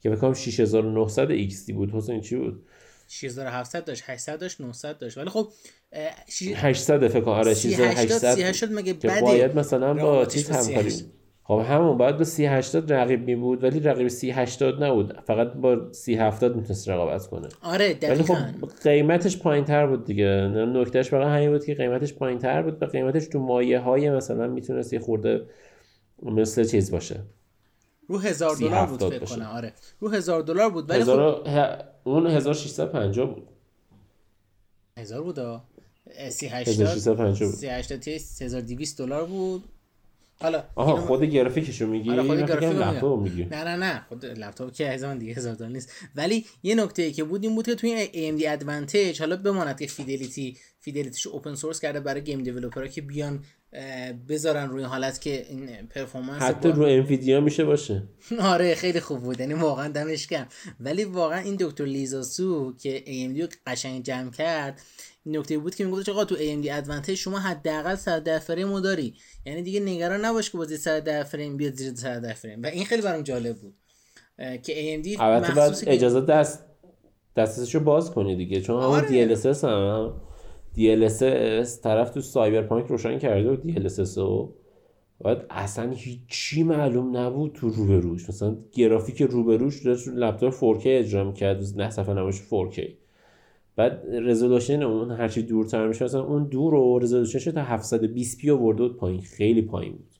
[0.00, 1.90] که بکنم 6900 XT بود.
[1.90, 2.62] حسین چی بود؟
[3.08, 5.18] 6700 داشت 800 داشت 900 داشت.
[5.18, 5.48] ولی خب
[5.92, 10.92] 800 فکر کنم آره 800 800 مگه بده باید مثلا با چیز همکاری
[11.50, 15.20] خب همون باید با 3080 رقیب می بود ولی رقیب 3080 نبود.
[15.26, 17.48] فقط با 3070 می‌تونست رقابت کنه.
[17.62, 18.14] آره دقیقاً.
[18.14, 20.26] ولی خب قیمتش پایین تر بود دیگه.
[20.74, 24.46] نکتهش فقط همین بود که قیمتش پایین تر بود و قیمتش تو مایه های مثلا
[24.46, 25.46] می‌تونست یه خورده
[26.22, 27.20] مثل چیز باشه.
[28.08, 29.46] رو هزار دلار بود فکر کنم.
[29.46, 29.72] آره.
[30.00, 31.44] رو هزار دلار بود ولی هزار...
[31.44, 33.48] خب اون 1650 بود.
[34.98, 35.38] هزار بود
[36.30, 38.04] 3080 3080
[38.40, 39.64] 1200 دلار بود.
[40.42, 43.44] حالا آها خود گرافیکشو میگی؟ آره خود لپتاپ میگی.
[43.44, 45.92] نه نه نه خود لپتاپ که هزار دیگه هزار دلار نیست.
[46.16, 49.86] ولی یه نکته ای که بود این بود که توی AMD ادوانتیج حالا بماند که
[49.86, 53.44] فیدلیتی فیدلیتیش اوپن سورس کرده برای گیم دیولپرها که بیان
[54.28, 56.74] بذارن روی حالت که این پرفورمنس حتی با...
[56.74, 58.02] رو انویدیا میشه باشه.
[58.40, 59.40] آره خیلی خوب بود.
[59.40, 60.48] یعنی واقعا دمش گرم.
[60.80, 64.80] ولی واقعا این دکتر لیزاسو که AMD رو قشنگ جمع کرد
[65.26, 69.14] نکته بود که می‌گفت آقا تو AMD ادوانتیج شما حداقل 110 فریم داری.
[69.46, 72.62] یعنی دیگه نگران نباش که بازی 110 فریم بیاد زیر 110 فریم.
[72.62, 73.74] و این خیلی برام جالب بود.
[74.62, 76.64] که AMD البته اجازه دست
[77.36, 79.36] دسترسیشو باز کنی دیگه چون آره.
[79.36, 80.29] DLSS هم.
[80.76, 84.54] DLSS طرف تو سایبرپانک روشن کرده و DLSS رو.
[85.18, 88.28] باید اصلا هیچی معلوم نبود تو روبروش.
[88.28, 92.80] مثلا گرافیک روبروش داشت لپتاپ 4K اجرا می‌کرد نه صفحه نمایش 4K
[93.76, 98.50] بعد resolution اون هرچی دورتر میشه مثلا اون دور و resolution ش تا 720 پی
[98.50, 99.20] آورده بود پایین.
[99.20, 100.19] خیلی پایین بود.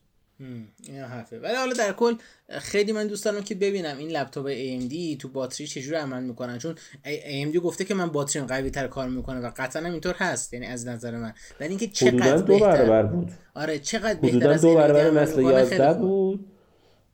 [0.87, 1.39] این حرفه.
[1.39, 2.15] ولی حالا در کل
[2.49, 6.57] خیلی من دوست دارم که ببینم این لپتاپ AMD تو باتری چجوری عمل می‌کنن.
[6.57, 6.75] چون
[7.05, 10.65] AMD گفته که من باتریم قوی تر کار می‌کنه و قطعا هم اینطور هست یعنی
[10.65, 11.33] از نظر من.
[11.59, 13.31] ولی اینکه چقدر دو برابر بود.
[13.55, 16.45] آره چقدر بهتر از دو برابر نسل 11 بود.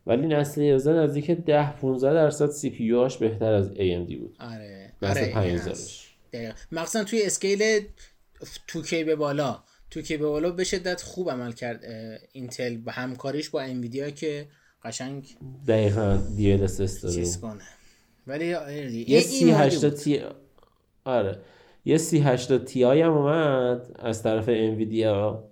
[0.08, 4.36] ولی نسل 11 نزدیک 10 15 درصد CPU هاش بهتر از AMD بود.
[4.40, 5.76] آره نسل آره 5000
[6.72, 7.80] مخصوصا توی اسکیل
[8.68, 9.63] 2K به بالا.
[9.91, 11.84] تو که به بالا به شدت خوب عمل کرد
[12.32, 14.47] اینتل به همکاریش با انویدیا که
[14.84, 17.15] قشنگ دقیقا DLSS داره.
[17.15, 17.63] چیز کنه.
[18.28, 18.56] ولی
[19.08, 20.21] یه سی هشتا تی
[21.06, 21.39] آره.
[21.86, 25.43] یه سی هشتا تی آی هم اومد از طرف انویدیا.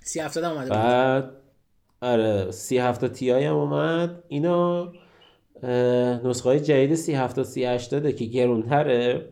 [0.00, 1.30] سی هفتاد اومده بعد
[2.00, 4.22] آره سی هفتا تی آی هم اومد.
[4.28, 4.92] اینا
[6.24, 9.31] نسخه های جدید سی هفتاد سی هشتاده که گرونتره.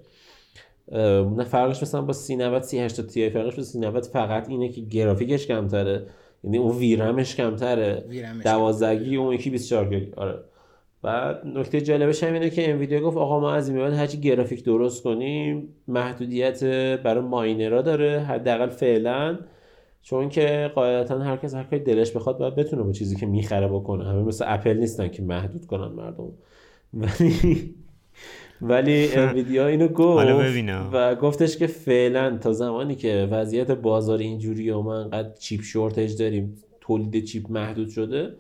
[1.37, 4.69] نه فرقش مثلا با سی 90 سی 80 Ti فرقش با سی 90 فقط اینه
[4.69, 6.07] که گرافیکش کمتره.
[6.45, 8.05] یعنی اون VRAM ش کمتره.
[8.45, 10.15] 12 اون یکی 24 گیگ.
[10.17, 10.39] آره.
[11.03, 14.65] بعد نکته جالبش هم اینه که انویدیا گفت آقا ما از این بعد هرچی گرافیک
[14.65, 16.65] درست کنیم محدودیت
[17.05, 19.39] برای ماینرها داره حداقل فعلا.
[20.03, 23.69] چون که قاعدتا هر کس هر کاری دلش بخواد باید بتونه با چیزی که می‌خره
[23.69, 24.05] بکنه.
[24.05, 26.33] همه مثل اپل نیستن که محدود کنن مردم.
[26.95, 27.75] ولی
[28.63, 30.27] ولی انویدیا اینو گفت
[30.93, 36.17] و گفتش که فعلا تا زمانی که وضعیت بازار اینجوری و ما انقدر chip shortage
[36.17, 38.35] داریم تولید chip محدود شده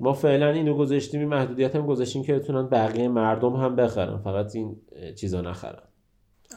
[0.00, 4.18] ما فعلا اینو گذاشتیم این محدودیت هم گذاشتیم که بتونن بقیه مردم هم بخرن.
[4.18, 4.76] فقط این
[5.16, 5.82] چیزا نخرن.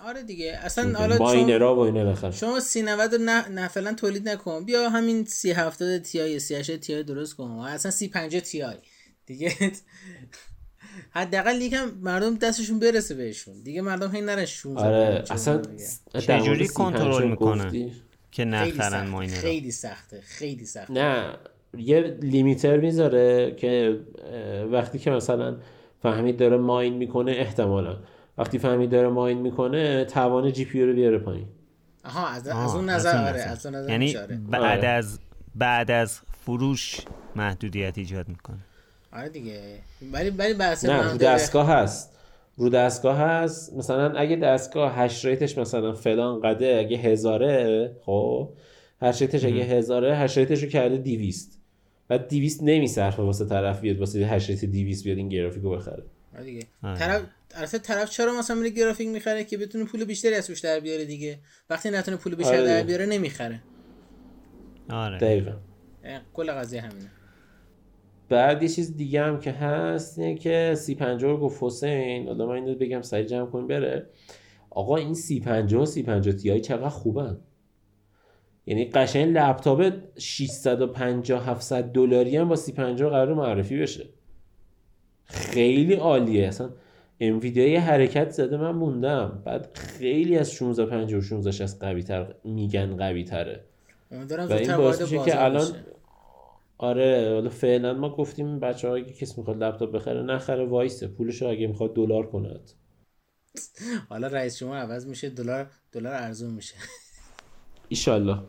[0.06, 0.60] آره دیگه.
[0.64, 2.32] اصلا حالا ماینرا و اینا بخرن.
[2.32, 4.66] شما سی 90 نه نه فعلا تولید نکن.
[4.66, 7.44] بیا همین سی 70 Ti سی 80 Ti درست کن.
[7.44, 8.76] اصلا سی 50 Ti.
[9.26, 9.52] دیگه
[11.12, 13.54] حداقل یکم مردم دستشون برسه بهشون.
[13.64, 15.62] دیگه مردم هی نرشون آره اصلا
[16.20, 17.92] چجوری کنترل می‌کنن
[18.32, 20.94] که نخرن ماینر خیلی سخته خیلی سخته.
[20.94, 21.34] نه
[21.78, 24.00] یه لیمیتر می‌ذاره که
[24.72, 25.58] وقتی که مثلا
[26.02, 27.98] فهمید داره ماین می‌کنه احتمالا.
[28.38, 31.48] وقتی فهمید داره ماین می‌کنه توان جی پی رو بیاره پایین.
[32.06, 34.18] آها از, از اون نظر آره از اون نظر یعنی
[34.50, 34.88] بعد آره.
[34.88, 35.20] از
[35.56, 37.02] بعد از فروش
[37.36, 38.58] محدودیت ایجاد می‌کنه.
[39.18, 39.62] آره دیگه.
[40.12, 42.14] ولی ولی بحث نه رو دستگاه هست.
[42.58, 43.74] رو دستگاه هست.
[43.74, 48.50] مثلا اگه دستگاه هش ریتش مثلا فلان قده اگه هزاره خب
[49.02, 51.60] هش ریتش اگه هزاره هش ریتش رو کرده دویست
[52.08, 56.04] بعد دویست نمیصرفه واسه طرف بیاد واسه hash rate دویست بیاد این گرافیک رو بخره.
[56.36, 56.64] آره دیگه.
[56.84, 56.98] آره.
[57.00, 57.22] طرف
[57.56, 61.06] اصلا طرف چرا مثلا میره گرافیک می‌خره که بتونه پول بیشتری از روش در بیاره
[61.06, 63.60] دیگه؟ وقتی نتونه پول بیشتر آره در بیاره نمی‌خره.
[64.90, 65.18] آره.
[65.18, 65.52] دقیقاً.
[66.34, 67.12] کل قضیه همینه.
[68.30, 72.28] بعد یه چیز دیگه هم که هست اینه که سی 50 رو گفت حسین.
[72.28, 74.06] حالا من اینو بگم سریع جمع کنیم بره.
[74.70, 77.38] آقا این سی 50 و سی 50 تی آی چقدر خوبن.
[78.66, 84.06] یعنی قشنگ لپتاپ 650 700 دلاری هم با سی 50 قرار معرفی بشه.
[85.26, 86.48] خیلی عالیه.
[86.48, 86.70] اصلا
[87.20, 89.42] انویدیا یه حرکت زده من موندم.
[89.46, 93.64] بعد خیلی از 1650 و 16 از قوی تر میگن قوی تره
[94.12, 95.68] و این باعث میشه که الان
[96.78, 101.68] آره حالا فعلا ما گفتیم بچه اگه کسی می‌خواد لپتاپ بخره نخره وایسه پولش اگه
[101.68, 102.72] می‌خواد دلار کند
[104.10, 106.76] حالا رئیس شما عوض میشه دلار دلار ارزون میشه.
[107.90, 108.40] ایشالله.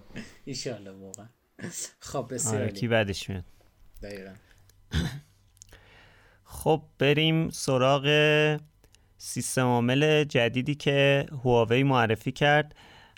[0.44, 1.26] ایشالله واقعا.
[2.00, 3.44] خب بسیار آره کی بعدش میاد؟
[4.02, 4.34] دقیقا.
[6.44, 8.06] خب بریم سراغ
[9.18, 12.74] سیستم عامل جدیدی که هواوی معرفی کرد.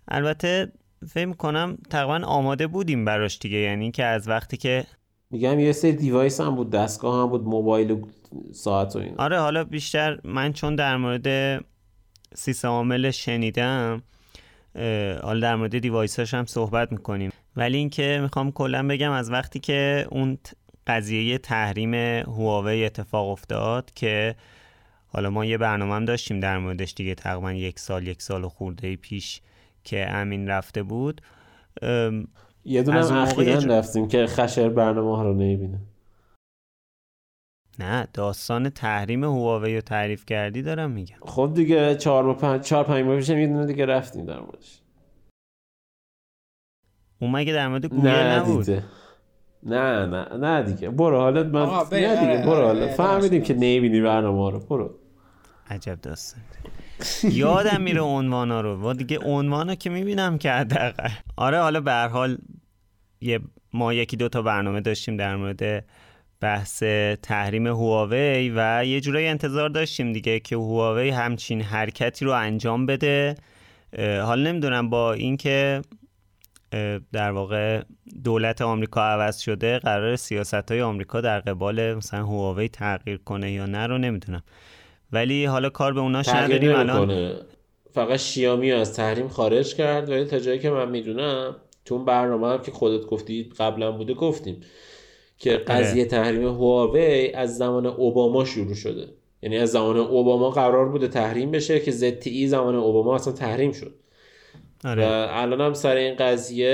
[0.08, 0.72] البته
[1.08, 4.86] فکر کنم تقریبا آماده بودیم براش دیگه یعنی که از وقتی که
[5.30, 8.00] میگم یه سری دیوایس هم بود دستگاه هم بود موبایل و
[8.52, 11.60] ساعت و این آره حالا بیشتر من چون در مورد
[12.34, 14.02] سیستم عامل شنیدم
[15.22, 17.32] حالا در مورد دیوایساش هم صحبت می‌کنیم.
[17.56, 20.38] ولی اینکه می‌خوام کلا بگم از وقتی که اون
[20.86, 24.34] قضیه تحریم هواوی اتفاق افتاد که
[25.06, 28.96] حالا ما یه برنامه هم داشتیم در موردش دیگه تقریبا یک سال یک سال خورده
[28.96, 29.40] پیش
[29.84, 31.20] که امین رفته بود
[32.64, 35.78] یه دونه هم اخیرا رفتیم که خشر برنامه ها رو نمی‌بینه.
[37.78, 41.16] نه داستان تحریم هواوی رو تعریف کردی دارم میگم.
[41.22, 44.80] خب دیگه چهار و پنج چهار پنج ماه پیشم یه دونه دیگه رفتیم در موردش.
[47.20, 48.70] اون مگه در مورد گوگل نبود؟
[49.62, 50.90] نه نه نه دیگه.
[50.90, 54.58] برو حالت من نه دیگه آره، برو حالت آره، فهمیدیم که نمی‌بینی برنامه رو.
[54.58, 54.94] برو.
[55.70, 56.42] عجب داستان.
[57.22, 58.90] یادم میره عنوانا رو.
[58.90, 61.08] و دیگه عنوانا که می‌بینم که حداقل.
[61.36, 62.38] آره حالا به هر حال
[63.20, 63.40] یه
[63.72, 65.84] ما یکی دو تا برنامه داشتیم در مورد
[66.40, 66.82] بحث
[67.22, 73.34] تحریم هواوی و یه جورایی انتظار داشتیم دیگه که هواوی همچین حرکتی رو انجام بده.
[73.98, 75.82] حالا نمی‌دونم با اینکه
[77.12, 77.82] در واقع
[78.24, 83.66] دولت آمریکا عوض شده قرار سیاست های آمریکا در قبال مثلا هواوی تغییر کنه یا
[83.66, 84.42] نه رو نمی‌دونم.
[85.12, 87.32] ولی حالا کار به اوناش نداریم الان
[87.92, 91.56] فقط شیامی از تحریم خارج کرد ولی تا جایی که من می‌دونم
[91.92, 94.60] اون برنامه هم که خودت گفتی قبلا بوده گفتیم
[95.38, 95.64] که آره.
[95.64, 99.06] قضیه تحریم هواوی از زمان اوباما شروع شده.
[99.42, 103.94] یعنی از زمان اوباما قرار بوده تحریم بشه که ZTE زمان اوباما اصلا تحریم شد.
[104.84, 105.06] آره.
[105.06, 106.68] و الان هم سر این قضیه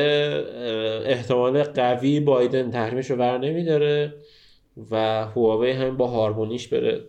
[1.06, 4.14] احتمال قوی بایدن تحریمش رو بر نمیداره
[4.90, 7.04] و هواوی هم با هارمونیش بره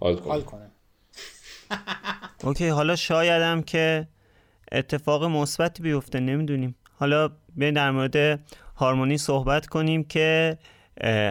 [0.00, 0.70] حال کنه,
[2.44, 4.08] اوکی حالا شایدم که
[4.72, 6.74] اتفاق مثبتی بیفته نمی‌دونیم.
[6.94, 8.40] حالا بیاین در مورد
[8.76, 10.58] هارمونی صحبت کنیم که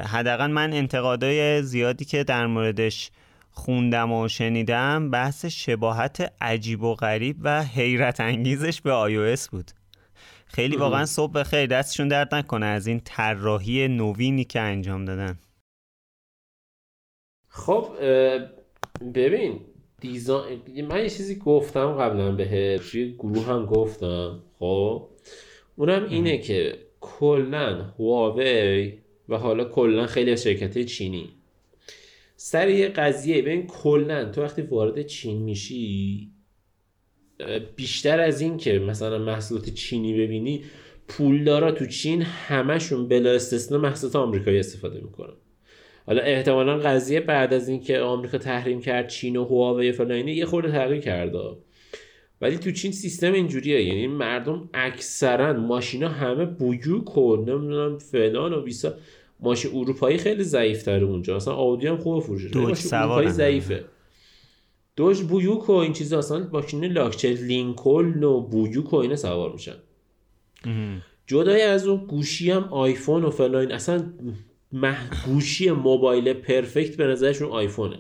[0.06, 3.12] حداقل من انتقادای زیادی که در موردش
[3.52, 9.72] خوندم و شنیدم بحث شباهت عجیب و غریب و حیرت انگیزش به iOS بود.
[10.46, 15.40] خیلی واقعا صبح بخیر دستشون درد نکنه از این طراحی نوینی که انجام دادن.
[17.48, 17.90] خب
[19.14, 19.60] ببین
[20.00, 25.08] دیزاین من یه چیزی گفتم قبلا به توی گروه هم گفتم خب؟
[25.82, 28.94] اونم اینه که کلا هواوی
[29.30, 31.30] و حالا کلا خیلی از شرکت چینی.
[32.36, 36.32] سر یه قضیه ببین کلا تو وقتی وارد چین میشی
[37.76, 40.64] بیشتر از این که مثلا محصولات چینی ببینی
[41.08, 45.34] پولدارا تو چین همشون بلا استثنا محصولات آمریکایی استفاده می‌کنن.
[46.06, 50.72] حالا احتمالا قضیه بعد از اینکه آمریکا تحریم کرد چین و هواوی فلان یه خورده
[50.72, 51.58] تغییر کرده
[52.42, 53.84] ولی تو چین سیستم اینجوریه.
[53.84, 58.94] یعنی مردم اکثرا ماشینا همه بویوک و نمی‌دونم فلان و بیسا.
[59.40, 61.36] ماشین اروپایی خیلی ضعیف تره اونجا.
[61.36, 63.86] اصلا آودی هم خوب فروشه ماشین اروپایی ضعیفه.
[64.96, 69.76] دوش بویوک و این چیزا اصلا ماشین لاکچر لینکلن و بویوک و اینا سوار میشن.
[71.28, 73.72] جدای از اون گوشی هم آیفون و فلان.
[73.72, 74.14] اصلا
[75.26, 78.00] گوشی موبایل پرفکت به نظرشون آیفونه.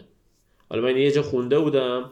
[0.69, 2.11] حالا من یه جا خونده بودم.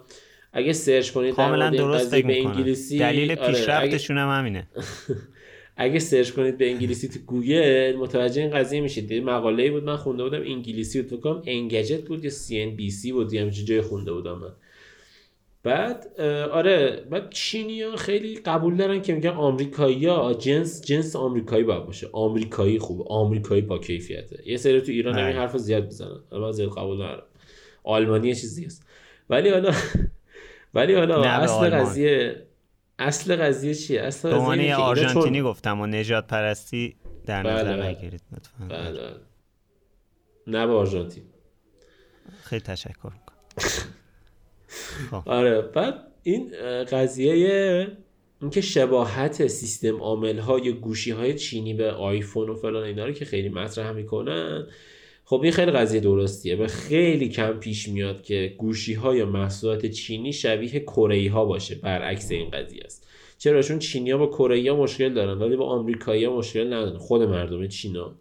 [0.54, 4.68] اگه search کنید کاملا درست به انگلیسی دلیل آره، پیشرفتشون هم همینه.
[5.78, 9.14] اگه search کنید به انگلیسی تو گوگل متوجه این قضیه میشید.
[9.14, 13.82] مقاله بود من خونده بودم انگلیسی بود فکر Engadget بود یا CNBC بود یا جای
[13.82, 14.52] خونده بودم من.
[15.64, 21.64] بعد آره بعد چینی ها خیلی قبول دارن که میگن آمریکایی ها جنس جنس آمریکایی
[21.64, 22.10] باید باشه.
[22.12, 24.44] آمریکایی خوب آمریکایی با کیفیته.
[24.46, 25.40] یه سری تو ایران همین بله.
[25.40, 27.24] حرف زیاد بزنن من زیاد قبول ندارم.
[27.84, 28.86] آلمانی چیزی هست
[29.30, 29.74] ولی حالا
[30.74, 32.46] ولی حالا اصل قضیه
[33.00, 37.88] اصل قضیه چیه اصل قضیه آرژانتینی گفتم و نجات پرستی در نظر بله, بله.
[37.88, 38.22] نگیرید
[38.60, 39.12] بله, بله.
[40.48, 41.24] نه به آرژانتین
[42.44, 43.10] خیلی تشکر
[45.12, 45.30] خب.
[45.30, 46.52] آره بعد این
[46.84, 47.88] قضیه
[48.42, 53.26] اینکه شباهت سیستم عامل های گوشی های چینی به آیفون و فلان اینا رو که
[53.26, 54.68] خیلی مطرح می‌کنن
[55.30, 56.56] خب این خیلی قضیه درستیه.
[56.56, 61.76] و خیلی کم پیش میاد که گوشی ها یا محصولات چینی شبیه کره ها باشه.
[61.76, 63.08] برعکس این قضیه است.
[63.38, 66.98] چرا؟ چون چینی ها با کره ها مشکل دارن ولی با آمریکایی ها مشکل ندارن.
[66.98, 68.16] خود مردم چینا.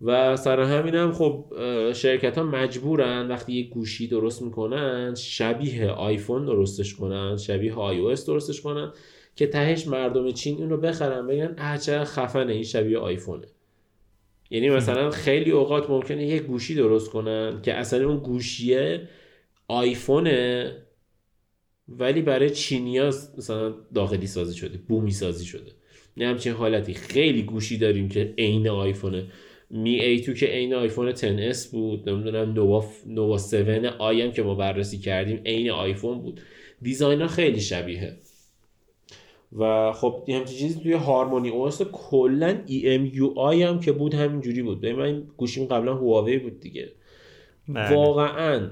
[0.00, 1.44] و سر همین هم خب
[1.92, 8.60] شرکت ها مجبورن وقتی یک گوشی درست می‌کنن شبیه آیفون درستش کنن شبیه آی درستش
[8.60, 8.92] کنن
[9.36, 13.46] که تهش مردم چین اون رو بخرن بگن اه خفنه این شبیه آیفونه.
[14.50, 19.08] یعنی مثلا خیلی اوقات ممکنه یک گوشی درست کنن که اصلا اون گوشیه
[19.68, 20.72] آیفونه
[21.88, 23.06] ولی برای چینیا
[23.38, 25.72] مثلا داخلی سازی شده بومی سازی شده.
[26.16, 26.94] نه همچین حالتی.
[26.94, 29.26] خیلی گوشی داریم که عین آیفونه.
[29.70, 33.54] می ای تو که عین آیفون 10s بود نمی‌دونم نووا نووا 7
[33.98, 36.40] آی هم که ما بررسی کردیم عین آیفون بود.
[36.82, 38.16] دیزاین ها خیلی شبیه
[39.52, 41.48] و خب یه همچین چیزی توی هارمونی.
[41.48, 44.80] اوست کلا ای ام یو آی هم که بود همینجوری بود.
[44.80, 46.92] به من گوشیم قبلا هواوی بود دیگه.
[47.68, 47.94] بله.
[47.94, 48.70] واقعا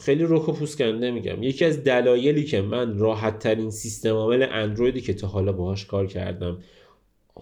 [0.00, 1.42] خیلی روک و پوست کنده میگم.
[1.42, 6.06] یکی از دلایلی که من راحت ترین سیستم عامل اندرویدی که تا حالا باهاش کار
[6.06, 6.58] کردم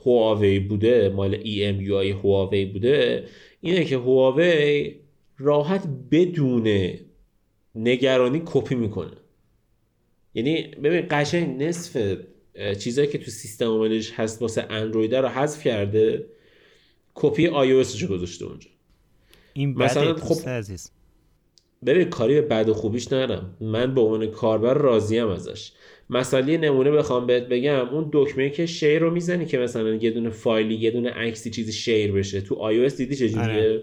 [0.04, 3.24] هواوی بوده مال ای ام یو آی هواوی بوده
[3.60, 4.94] اینه که هواوی
[5.38, 6.88] راحت بدون
[7.74, 9.16] نگرانی کپی می‌کنه.
[10.34, 12.16] یعنی ببین قشنگ نصف
[12.78, 16.26] چیزایی که تو سیستم عاملش هست واسه اندروید رو حذف کرده
[17.14, 18.68] کپی iOS رو گذاشته اونجا.
[19.52, 20.90] این مثلا خب عزیز.
[21.86, 23.56] ببین کاری به بد و خوبیش ندارم.
[23.60, 25.72] من به عنوان کاربر راضیم ازش.
[26.10, 30.10] مثلا یه نمونه بخوام بهت بگم اون دکمه که شیر رو می‌زنی که مثلا یه
[30.10, 32.40] دونه فایلی یه دونه عکسی چیزی شیر بشه.
[32.40, 33.82] تو iOS دیدی چجوریه؟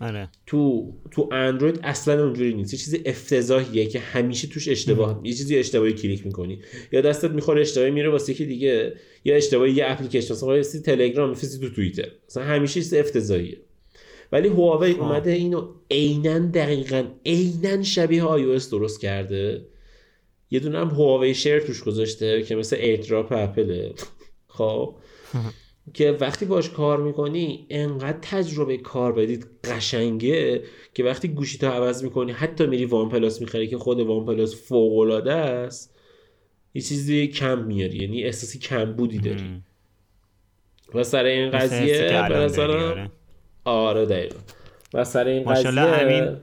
[0.00, 0.28] آره.
[0.46, 2.72] تو تو اندروید اصلا اونجوری نیست.
[2.72, 6.58] یه چیزی افتضاحیه که همیشه توش اشتباه یه چیزی اشتباهی کلیک می‌کنی.
[6.92, 8.94] یا دستت می‌خوره اشتباهی میره واسه یکی دیگه.
[9.24, 10.34] یا اشتباهی یه اپلیکیشن.
[10.34, 12.08] مثلا یه تلگرام میفرستی تو توییتر.
[12.28, 13.58] مثلا همیشه چیز افتضاحیه.
[14.32, 15.00] ولی هواوی خب.
[15.00, 19.66] اومده اینو عینا دقیقا عینا شبیه iOS درست کرده.
[20.50, 23.92] یه دونه هم هواوی شیر توش گذاشته که مثل ایردراپ اپله
[24.48, 24.94] خب.
[25.94, 30.62] که وقتی باش کار می‌کنی انقدر تجربه کار بدید قشنگه
[30.94, 34.68] که وقتی گوشی تو عوض می‌کنی حتی میری وان پلاس می‌خری که خود وان پلاس
[34.68, 35.96] فوق العاده است
[36.74, 39.62] یه چیزی کم میاری یعنی احساسی کم بودی داری.
[40.94, 43.10] و سر این قضیه به آره.
[43.64, 44.38] آره دقیقا.
[44.94, 46.36] و سر این قضیه امین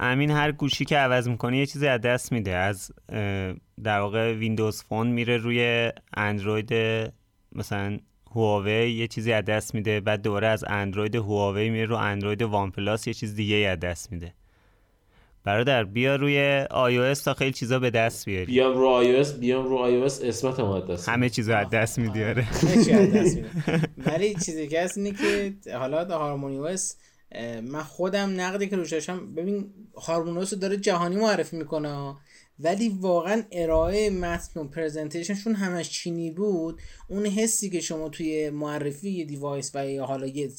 [0.00, 2.54] امین هر گوشی که عوض می‌کنه یه چیزی از دست میده.
[2.54, 2.90] از
[3.84, 6.72] در واقع ویندوز فون میره روی اندروید
[7.52, 7.98] مثلا
[8.36, 12.70] هواوی یه چیزی از دست میده بعد دوباره از اندروید هواوی میره رو اندروید وان
[12.70, 14.34] پلاس یه چیز دیگه از دست میده.
[15.44, 18.44] برادر بیا روی iOS تا خیلی چیزا به دست بیاری.
[18.46, 22.46] بیام رو iOS بیام رو iOS اسمت هم دست همه چیزو از دست میدیاره
[24.06, 26.58] ولی چیزی که هست اینه که حالا هارمونی
[27.62, 32.14] من خودم نقدی که روششم ببین HarmonyOS داره جهانی معرفی می‌کنه.
[32.58, 36.80] ولی واقعا ارائه متن و presentation شون همش چینی بود.
[37.08, 40.50] اون حسی که شما توی معرفی یه device و یا حالا یه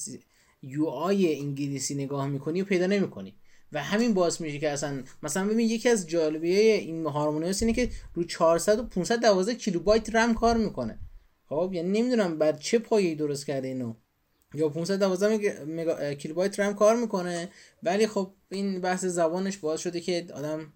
[0.61, 3.35] UI انگلیسی نگاه می‌کنی و پیدا نمی‌کنی.
[3.71, 7.89] و همین باعث میشه که اصلا مثلا ببین یکی از جالبیه این HarmonyOS اینه که
[8.13, 10.99] رو 400 و 512 کیلوبایت رم کار می‌کنه.
[11.49, 13.93] خب یعنی نمی‌دونم بر چه پایه‌ای درست کرده اینو.
[14.53, 16.13] یا 512 مگا...
[16.13, 17.49] کیلوبایت رم کار می‌کنه.
[17.83, 20.73] ولی خب این بحث زبانش باعث شده که آدم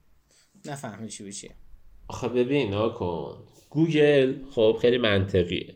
[0.66, 1.50] نفهمی چی بشه
[2.08, 3.38] آخه ببین کن.
[3.70, 5.76] گوگل خب خیلی منطقیه.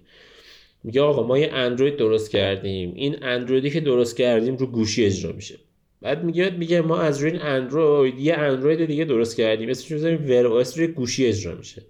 [0.84, 2.94] میگه آقا ما یه اندروید درست کردیم.
[2.96, 5.56] این اندرویدی که درست کردیم رو گوشی اجرا میشه.
[6.02, 9.70] بعد میگه میگه ما از روی این اندروید یه اندروید دیگه درست کردیم.
[9.70, 11.82] اسمش می‌ذاریم Wear OS روی گوشی اجرا میشه.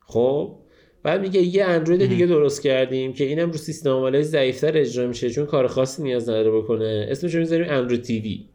[0.00, 0.58] خب؟
[1.02, 5.30] بعد میگه یه اندروید دیگه درست کردیم که اینم رو سیستم عامل ضعیفتر اجرا میشه
[5.30, 7.06] چون کار خاصی نیاز نداره بکنه.
[7.10, 8.48] اسمش رو می‌ذاریم Android TV.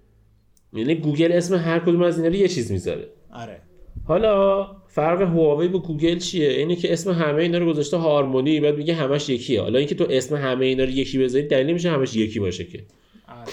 [0.73, 3.09] یعنی گوگل اسم هر کدوم از اینا رو یه چیز می‌ذاره.
[3.33, 3.61] آره.
[4.05, 8.77] حالا فرق هواوی با گوگل چیه؟ اینه که اسم همه اینا رو گذاشته هارمونی بعد
[8.77, 9.61] میگه همش یکیه.
[9.61, 12.85] حالا اینکه تو اسم همه اینا رو یکی بذاری دلیل میشه همش یکی باشه که.
[13.27, 13.51] آره.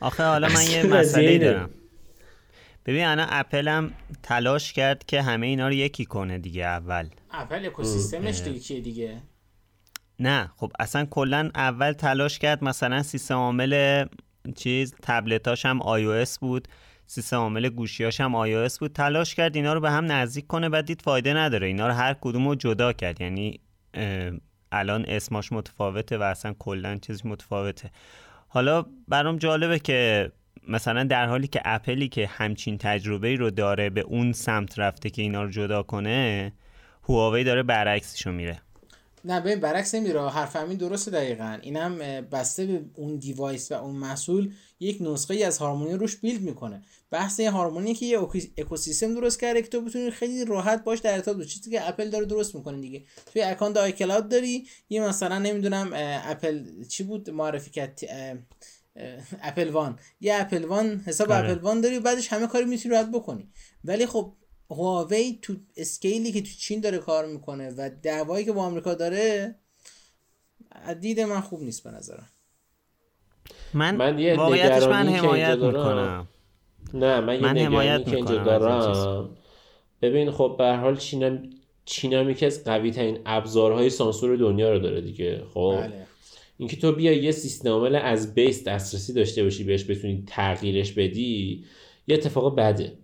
[0.00, 1.70] آخه حالا من یه مسئله دارم.
[2.86, 3.92] ببین الان اپل هم
[4.22, 7.08] تلاش کرد که همه اینا رو یکی کنه دیگه اول.
[7.30, 9.22] اپل اکوسیستمش دیگه دیگه؟
[10.20, 14.04] نه خب اصلا کلا اول تلاش کرد مثلا سیستم عامل
[14.56, 16.68] چیز تبلتاش هم iOS بود.
[17.14, 18.92] سیستم عامل گوشیاش هم iOS بود.
[18.92, 21.66] تلاش کرد اینا رو به هم نزدیک کنه و دید فایده نداره.
[21.66, 23.20] اینا رو هر کدوم رو جدا کرد.
[23.20, 23.60] یعنی
[24.72, 27.90] الان اسماش متفاوته و اصلا کلا چیز متفاوته.
[28.48, 30.32] حالا برام جالبه که
[30.68, 35.22] مثلا در حالی که اپلی که همچین تجربه رو داره به اون سمت رفته که
[35.22, 36.52] اینا رو جدا کنه
[37.08, 38.62] هواوی داره برعکسشو میره.
[39.24, 41.58] نه ببین برعکس نمیره حرف همین درسته دقیقا.
[41.62, 46.40] اینم بسته به اون device و اون محصول یک نسخه ای از هارمونی روش build
[46.40, 46.82] می‌کنه.
[47.10, 48.18] بحث این هارمونی که یه
[48.58, 52.26] اکوسیستم درست کرده که تو بتونی خیلی راحت باش در ارتباط چیزی که اپل داره
[52.26, 53.02] درست می‌کنه دیگه.
[53.32, 55.90] توی اکانت iCloud داری یه مثلا نمی‌دونم
[56.24, 58.00] اپل چی بود؟ معرفی کرد
[59.42, 59.98] Apple One.
[60.20, 61.50] یه Apple One حساب آره.
[61.50, 63.48] Apple One داری و بعدش همه کاری می‌تونی راحت بکنی.
[63.84, 64.32] ولی خب
[64.74, 68.94] هواوی تو scale ی که تو چین داره کار می‌کنه و دعوایی که با آمریکا
[68.94, 69.54] داره
[71.00, 72.28] دید من خوب نیست به نظرم.
[73.74, 76.28] من, من یه واقعیتش من حمایت می‌کنم.
[76.94, 79.36] نه من یه من حمایت که اینجا دارم.
[80.02, 81.52] ببین خب به حال چین
[81.84, 86.06] چین هم یکی از قوی ترین ابزارهای سانسور دنیا رو داره دیگه خب؟ بله.
[86.58, 91.64] اینکه تو بیا یه سیستم عامل از بیس دسترسی داشته باشی بهش بتونی تغییرش بدی
[92.06, 92.98] یه اتفاق بده.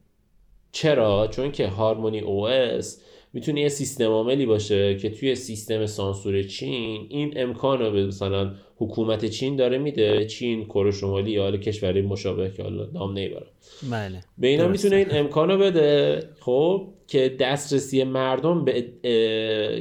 [0.73, 3.03] چرا؟ چون که هارمونی او اس
[3.33, 8.55] می‌تونه یه سیستم عاملی باشه که توی سیستم سانسور چین این امکان رو به مثلا
[8.77, 10.27] حکومت چین داره میده.
[10.27, 13.47] چین کره شمالی یا حالا کشوری مشابه که حالا نام نمی‌برم
[13.91, 14.21] بله.
[14.39, 18.85] به اینا می‌تونه این امکان رو بده خب که دسترسی مردم به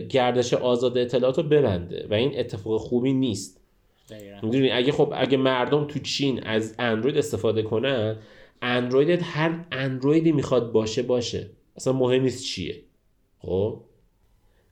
[0.09, 3.61] گردش آزاد اطلاعات رو ببنده و این اتفاق خوبی نیست.
[4.43, 8.17] می‌دونی؟ اگه خب اگه مردم تو چین از اندروید استفاده کنن
[8.61, 11.49] اندرویدت هر اندرویدی می‌خواد باشه باشه.
[11.75, 12.81] اصلا مهم نیست چیه.
[13.39, 13.83] خب؟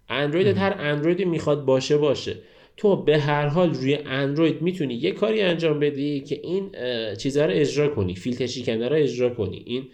[0.09, 2.37] اندرویدت هر اندرویدی می‌خواد باشه باشه.
[2.77, 6.71] تو به هر حال روی اندروید می‌تونی یه کاری انجام بدی که این
[7.15, 8.15] چیزها رو اجرا کنی.
[8.15, 9.63] فیلتر شکنه رو اجرا کنی.
[9.65, 9.87] این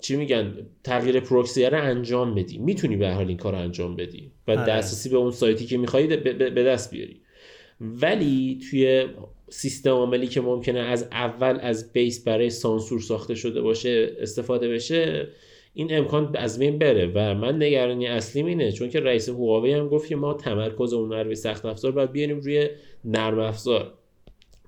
[0.00, 2.58] چی میگن؟ تغییر پروکسی رو انجام بدی.
[2.58, 4.66] می‌تونی به حال این کار رو انجام بدی و آره.
[4.66, 7.20] دسترسی به اون سایتی که میخوایی به دست بیاری.
[7.80, 9.06] ولی توی
[9.50, 15.28] سیستم عاملی که ممکنه از اول از بیس برای سانسور ساخته شده باشه استفاده بشه
[15.74, 19.88] این امکان از بین بره و من نگرانی اصلی اینه چون که رئیس هواوی هم
[19.88, 22.68] گفت که ما تمرکز اون روی سخت افزار باید بیاریم روی
[23.04, 23.92] نرم افزار.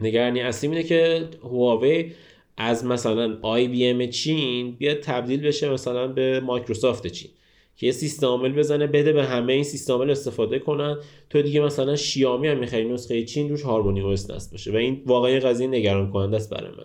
[0.00, 2.12] نگرانی اصلی اینه که هواوی
[2.56, 7.30] از مثلا IBM چین بیاد تبدیل بشه مثلا به مایکروسافت چین.
[7.76, 10.96] که یه سیستم عامل بزنه بده به همه این سیستم عامل استفاده کنن.
[11.30, 15.38] تو دیگه مثلا شیائومی هم می‌خری نسخه چین روش HarmonyOS نصب باشه و این واقعا
[15.38, 16.84] قضیه نگران کننده است برای من.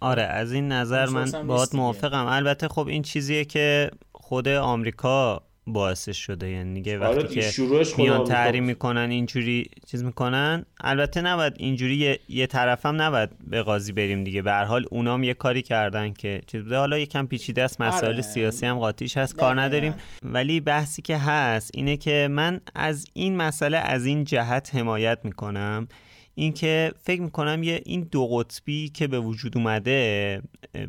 [0.00, 2.26] آره از این نظر من باهات موافقم.
[2.26, 6.50] البته خب این چیزیه که خود آمریکا باعثش شده.
[6.50, 7.62] یعنی دیگه آره وقتی که
[7.98, 10.64] میان تحریم می‌کنن اینجوری چیز می‌کنن.
[10.80, 14.42] البته نباید اینجوری یه, یه طرف هم نباید به قاضی بریم دیگه.
[14.42, 16.76] به هر حال اونام یه کاری کردن که چیز بوده.
[16.76, 18.22] حالا یکم پیچیده است مسائل آره.
[18.22, 19.94] سیاسی هم قاطیش هست کار نداریم.
[20.22, 25.88] ولی بحثی که هست اینه که من از این مسئله از این جهت حمایت می‌کنم.
[26.34, 30.42] اینکه فکر می‌کنم یه این دو قطبی که به وجود اومده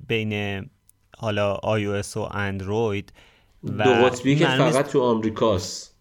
[0.08, 0.66] بین
[1.18, 3.14] حالا iOS و اندروید
[3.68, 5.94] دو قطبی که فقط تو آمریکاست.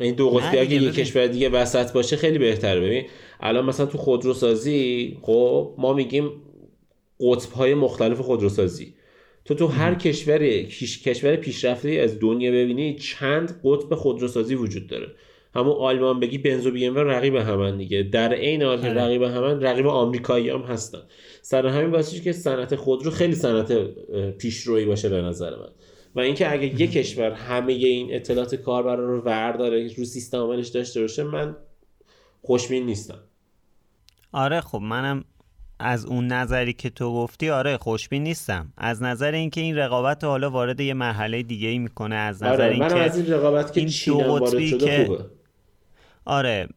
[0.00, 2.80] این دو قطبی اگه یه کشور دیگه وسط باشه خیلی بهتره.
[2.80, 3.04] ببین
[3.40, 6.30] الان مثلا تو خودروسازی خب ما میگیم
[7.20, 8.94] قطب های مختلف خودروسازی.
[9.44, 10.38] تو تو هر کشور
[11.04, 15.06] کشور پیشرفته از دنیا ببینی چند قطب خودروسازی وجود داره.
[15.54, 18.02] همون آلمان بگی بنزو بی ام رقیب همن دیگه.
[18.02, 18.92] در عین حال آره.
[18.92, 21.02] رقیب همن رقیب آمریکایی هم هستن.
[21.42, 23.72] سر همین واسه که صنعت خودرو خیلی صنعت
[24.38, 25.68] پیشرویی باشه به نظر من.
[26.14, 31.00] و اینکه اگه یک کشور همه این اطلاعات کاربرا رو ورداره رو سیستم عملش داشته
[31.00, 31.56] باشه من
[32.42, 33.18] خوشبین نیستم.
[34.32, 35.24] آره خب منم
[35.78, 38.72] از اون نظری که تو گفتی آره خوشبین نیستم.
[38.76, 42.74] از نظر اینکه این رقابت حالا وارد یه مرحله دیگه ای می‌کنه از نظر آره
[42.74, 45.24] اینکه از این رقابت که چین وارد شده خوبه.
[46.24, 46.68] آره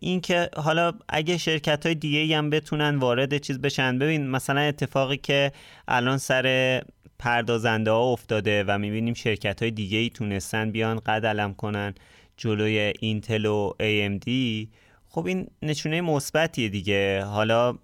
[0.00, 5.16] این که حالا اگه شرکت های دیگه هم بتونن وارد چیز بشن ببین مثلا اتفاقی
[5.16, 5.52] که
[5.88, 6.82] الان سر
[7.24, 11.94] پردازنده ها افتاده و می‌بینیم شرکت های دیگه ای تونستن بیان قد علم کنن
[12.36, 14.28] جلوی اینتل و AMD
[15.08, 17.24] خب این نشونه مثبتیه دیگه.
[17.24, 17.78] حالا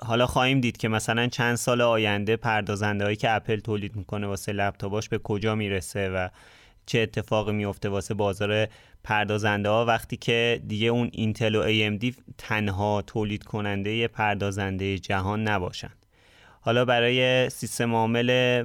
[0.00, 4.52] حالا خواهیم دید که مثلا چند سال آینده پردازنده هایی که اپل تولید می‌کنه واسه
[4.52, 6.28] لپتاپاش به کجا می‌رسه و
[6.86, 8.68] چه اتفاقی میفته واسه بازار
[9.04, 15.90] پردازنده ها وقتی که دیگه اون اینتل و AMD تنها تولید کننده پردازنده جهان نباشن.
[16.66, 18.62] حالا برای سیستم عامل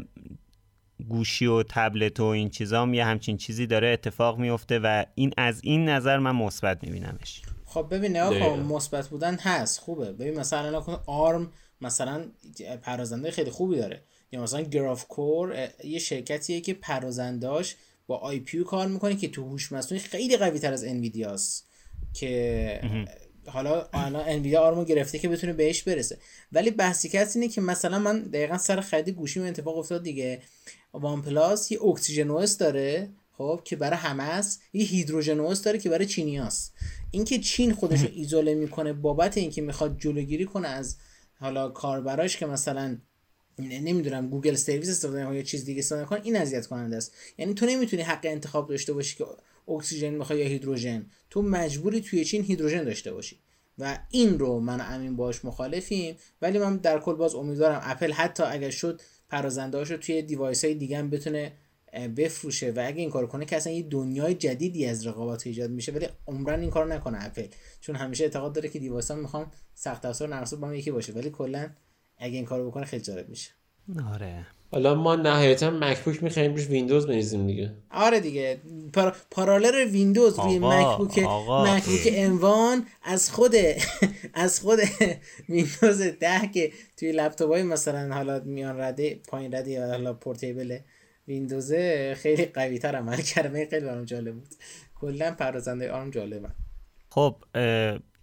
[1.09, 5.33] گوشی و تبلت و این چیزا هم یه همچین چیزی داره اتفاق میفته و این
[5.37, 7.41] از این نظر من مثبت میبینمش.
[7.65, 10.11] خب ببین نگاه مثبت بودن هست خوبه.
[10.11, 12.25] ببین مثلا نکن آرم مثلا
[12.81, 14.03] پرازنده خیلی خوبی داره.
[14.31, 17.75] یا مثلا Graphcore یه شرکتیه که پردازنده‌اش
[18.07, 21.67] با IPU کار می‌کنه که تو هوش مصنوعی خیلی قوی تر از انویدیاست
[22.13, 22.81] که
[23.47, 26.17] حالا الان انویدیا ARM و گرفته که بتونه بهش برسه.
[26.51, 30.41] ولی بحثی که اینه که مثلا من دقیقا سر خرید گوشی من اتفاق افتاد دیگه.
[30.93, 34.61] OnePlus یه اکسیژن داره خب که برای همه است.
[34.73, 36.73] یه هیدروژن داره که برای چینیاست
[37.11, 40.97] اینکه چین خودش رو ایزوله می‌کنه بابت اینکه می‌خواد جلوگیری کنه از
[41.39, 42.97] حالا کاربراش که مثلا
[43.59, 47.13] نمی‌دونم Google service استفاده یا چیز دیگه استفاده کنه این اذیت کننده است.
[47.37, 49.25] یعنی تو نمی‌تونی حق انتخاب داشته باشی که
[49.67, 51.05] اکسیژن می‌خوای یا هیدروژن.
[51.29, 53.39] تو مجبوری توی چین هیدروژن داشته باشی.
[53.77, 56.15] و این رو من امین باش مخالفیم.
[56.41, 60.73] ولی من در کل باز امیدوارم اپل حتی اگر شد پردازنده رو توی device های
[60.73, 61.53] دیگه هم بتونه
[62.17, 62.71] بفروشه.
[62.71, 65.91] و اگه این کار کنه که اصلا یه دنیای جدیدی از رقابت ایجاد میشه.
[65.91, 67.47] ولی عمرا این کار نکنه اپل.
[67.81, 71.13] چون همیشه اعتقاد داره که device ها می‌خوام سخت افزار با هم یکی باشه.
[71.13, 71.69] ولی کلا
[72.21, 73.51] اگه این کارو بکنه خیلی جالب میشه.
[74.13, 74.45] آره.
[74.71, 77.73] حالا ما نهایتا مکبوک می‌خوایم روش ویندوز بریزیم دیگه.
[77.91, 78.61] آره دیگه.
[78.93, 79.15] par...
[79.31, 81.19] parallel ویندوز روی مکبوک
[81.49, 83.55] مکبوک M1 از خود
[84.33, 84.79] از خود
[85.49, 90.77] ویندوز ده که توی لپتاپ های مثلا حالا میان رده پایین رده یا حالا portable
[91.27, 91.73] ویندوز
[92.15, 94.55] خیلی قوی تر عمل کرده خیلی برام جالب بود.
[94.95, 96.49] کلا پردازنده ARM جالبه.
[97.09, 97.35] خب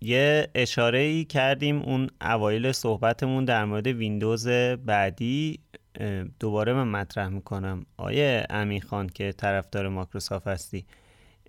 [0.00, 4.48] یه اشاره ای کردیم اون اوایل صحبتمون در مورد ویندوز
[4.86, 5.60] بعدی.
[6.40, 7.86] دوباره من مطرح می‌کنم.
[7.96, 10.86] آیه امین خان که طرفدار مایکروسافت هستی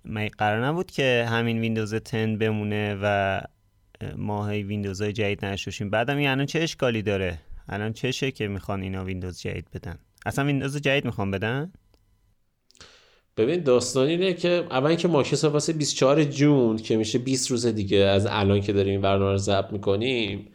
[0.04, 3.40] من قرار نبود که همین ویندوز 10 بمونه و
[4.16, 5.90] ما هی ویندوزهای جدید نشوشیم.
[5.90, 7.38] بعدم این الان چه اشکالی داره؟
[7.68, 11.72] الان چشه که می‌خوان اینا ویندوز جدید بدن؟ اصلا ویندوز جدید می‌خوان بدن؟
[13.40, 17.98] ببین داستان اینه که اول که مایکروسافت واسه 24 June که میشه 20 روز دیگه
[17.98, 20.46] از الان که داریم این برنامه رو ضبط می‌کنیم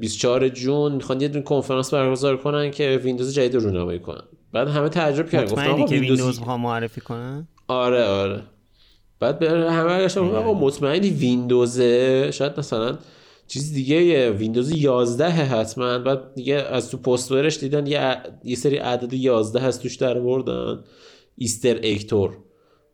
[0.00, 4.22] 24 June می‌خوان یه دونه کنفرانس برگزار کنن که ویندوز جدید رو رونمایی کنن.
[4.52, 8.42] بعد همه تعجب کردن گفتن که ویندوز معرفی کنن؟ آره آره.
[9.20, 12.98] بعد به همه برگشتن آقا مطمئنی ویندوزه؟ شاید مثلا
[13.48, 15.98] چیز دیگه ویندوز 11 حتما.
[15.98, 20.78] بعد دیگه از تو پوسترش دیدن یه, یه سری عدد 11 هست توش در بردن
[21.36, 22.36] ایستر اکتور.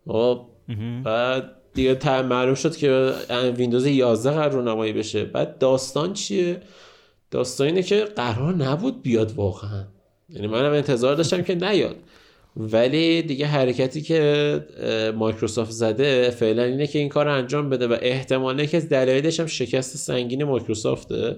[0.07, 0.47] خب
[1.05, 3.13] بعد دیگه معلوم شد که
[3.57, 5.25] ویندوز 11 قرار نمایی بشه.
[5.25, 6.61] بعد داستان چیه؟
[7.31, 9.85] داستان اینه که قرار نبود بیاد واقعا.
[10.29, 11.97] یعنی منم انتظار داشتم که نیاد.
[12.57, 18.67] ولی دیگه حرکتی که مایکروسافت زده فعلا اینه که این کار انجام بده و احتماله
[18.67, 21.37] که از دلایلش هم شکست سنگین مایکروسافته.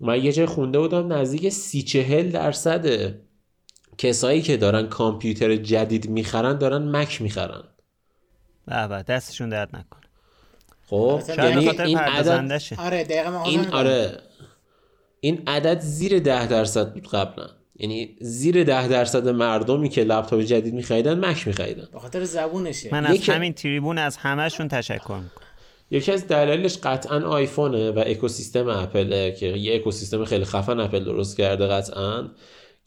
[0.00, 3.14] من یه جای خونده بودم نزدیک سی چهل درصد
[3.98, 7.62] کسایی که دارن کامپیوتر جدید می‌خرن دارن مک می‌خرن.
[8.66, 10.02] به دستشون درد نکنه.
[10.86, 13.06] خب یعنی این عدد آره
[13.44, 14.18] این آره.
[15.20, 17.46] این عدد زیر ده درصد بود قبلا.
[17.76, 21.88] یعنی زیر ده درصد مردمی که لپتاپ جدید میخریدن مک میخریدن.
[21.92, 22.88] به خاطر زبونشه.
[22.92, 25.30] من از همین تریبون از همهشون تشکر می‌کنم.
[25.90, 31.36] یکی از دلایلش قطعا آیفونه و اکوسیستم اپل که یه اکوسیستم خیلی خفن اپل درست
[31.36, 32.28] کرده قطعا.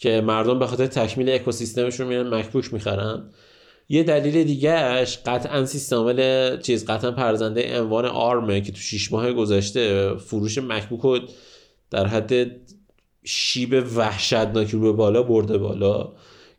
[0.02, 3.30] که مردم به خاطر تکمیل اکوسیستمشون میرن مکبوک می‌خرن.
[3.89, 10.14] یه دلیل دیگهش قطعا سیستم چیز قطعا پرزنده عنوان آرمه که تو 6 ماه گذشته
[10.16, 11.22] فروش مکبوک
[11.91, 12.52] در حد
[13.24, 16.12] شیب وحشتناکی رو به بالا برده بالا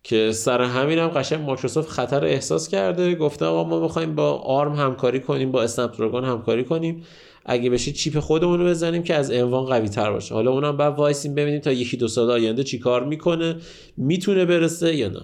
[0.02, 3.14] که سر همین هم قشنگ مایکروسافت خطر احساس کرده.
[3.14, 7.04] گفته آقا ما می‌خوایم با آرم همکاری کنیم با اسنپ همکاری کنیم.
[7.46, 10.34] اگه بشه chip خودمون رو بزنیم که از M1 قوی تر باشه.
[10.34, 13.56] حالا اونم بعد وایسیم ببینیم تا یکی دو سال آینده چی کار می‌کنه
[13.96, 15.22] می‌تونه برسه یا نه.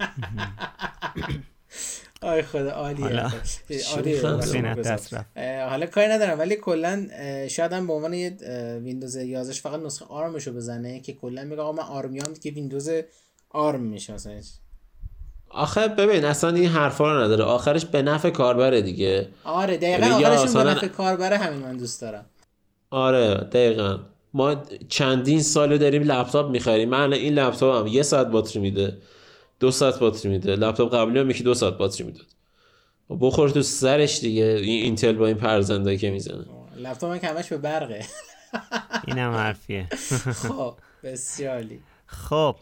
[2.22, 3.30] آی خدا عالیه.
[5.68, 7.06] حالا کاری ندارم ولی کلا
[7.48, 8.36] شاید هم به عنوان یه
[8.82, 12.34] ویندوز 11 فقط نسخه ARM ش رو بزنه که کلا میگه آقا من ARM ی‌ام
[12.42, 12.90] که ویندوز
[13.50, 14.40] ARM میشه مثلا.
[15.50, 17.44] آخه ببین اصلا این حرفا رو نداره.
[17.44, 19.28] آخرش به نفع کاربره دیگه.
[19.44, 22.26] آره دقیقا آخرش به نفع کاربره همین من دوست دارم.
[22.90, 23.98] آره دقیقا.
[24.34, 24.56] ما
[24.88, 26.88] چندین ساله داریم لپتاپ می‌خریم.
[26.88, 28.98] من این لپتاپ هم یه ساعت باتری میده
[29.60, 30.56] دو ساعت باتری میده.
[30.56, 32.26] لپتاپ قبلی هم یکی دو ساعت باتری می‌داد.
[33.20, 34.44] بخور تو سرش دیگه.
[34.44, 36.44] این اینتل با این پرزنده که می‌زنه.
[36.76, 38.04] لپتاپ که همش به برقه.
[39.06, 39.88] اینم حرفیه.
[40.48, 42.56] خب بسیالی خب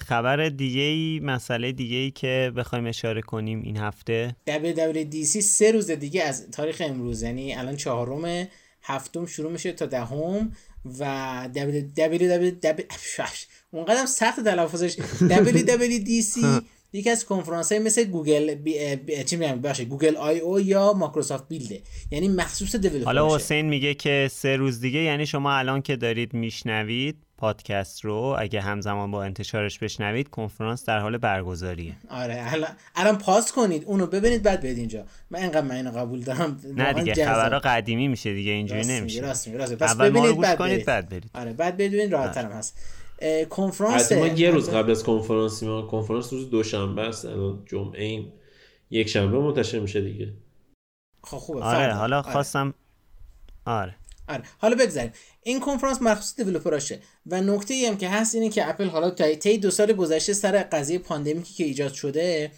[0.00, 4.36] خبر دیگه ای مسئله دیگه ای که بخوایم اشاره کنیم این هفته.
[4.48, 8.48] WWDC سه روز دیگه از تاریخ امروز یعنی الان چهارم
[8.82, 10.52] هفتم شروع میشه تا دهم
[10.98, 13.28] و WWDC
[13.70, 14.96] اونقدر سخت تلفظش.
[15.36, 18.96] WWDC یکی از کنفرانس های مثل گوگل بی...
[18.96, 19.24] بی...
[19.24, 23.94] چی میگم؟ باشه Google I/O یا مایکروسافت Build ه یعنی مخصوص developer حالا حسین میگه
[23.94, 29.24] که سه روز دیگه یعنی شما الان که دارید میشنوید پادکست رو اگه همزمان با
[29.24, 31.96] انتشارش بشنوید کنفرانس در حال برگزاریه.
[32.10, 33.84] آره الان الان پاس کنید.
[33.84, 35.04] اونو ببینید بعد بیاید اینجا.
[35.30, 36.60] من اینقدر من اینو قبول دارم.
[36.76, 39.20] نه دیگه خبرها قدیمی میشه دیگه اینجوری نمیشه.
[39.20, 41.30] راست میگه راست پس ببینید بعد کنید بعد برید.
[41.34, 42.78] آره بعد ببینید راحت ترم هست.
[43.50, 47.24] کنفرانس ما یه روز قبل از کنفرانس ما کنفرانس روز دوشنبه است.
[47.24, 48.32] الان جمعه این
[48.90, 50.32] یک شنبه منتشر میشه دیگه.
[51.22, 51.62] خب خوبه.
[51.62, 52.32] آره حالا آره.
[52.32, 52.74] خواستم
[53.66, 53.94] آره.
[54.28, 54.42] آره.
[54.58, 55.12] حالا بگذاریم.
[55.42, 59.58] این کنفرانس مخصوص دیولپراشه و نکته ای هم که هست اینه که اپل حالا طی
[59.58, 62.50] دو سال گذشته سر قضیه pandemic ی که ایجاد شده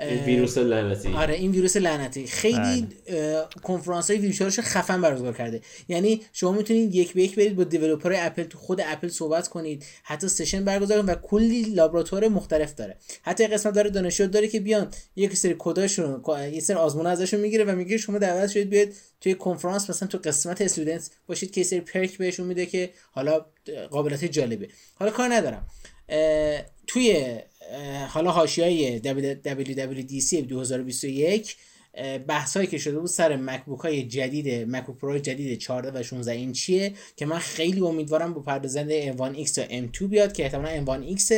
[0.00, 1.08] این ویروس لعنتی.
[1.08, 2.26] آره این ویروس لعنتی.
[2.26, 3.44] خیلی بله.
[3.62, 5.60] کنفرانس های خفن برگزار کرده.
[5.88, 9.84] یعنی شما می‌تونید یک به یک برید با developer اپل تو خود اپل صحبت کنید.
[10.02, 12.96] حتی session برگزار کنید و کلی لابراتوار مختلف داره.
[13.22, 16.22] حتی قسمت داره دانشجو داره که بیان یک سری کداشون
[16.52, 18.88] یه سری آزمون ازشون می‌گیره و میگه شما دعوت شدید بیاد
[19.20, 23.46] توی کنفرانس مثلا تو قسمت student باشید که سری perk بهشون میده که حالا
[23.90, 24.68] قابلیت جالبه.
[24.94, 25.66] حالا کار ندارم.
[26.86, 27.38] توی
[28.08, 31.56] حالا حاشیه WWDC 2021
[32.26, 36.32] بحث هایی که شده بود سر مکبوک های جدید مکبوک پرو جدید 14 و 16
[36.32, 41.18] اینچیه که من خیلی امیدوارم با پردازنده M1 X تا M2 بیاد که احتمالا M1
[41.18, 41.32] X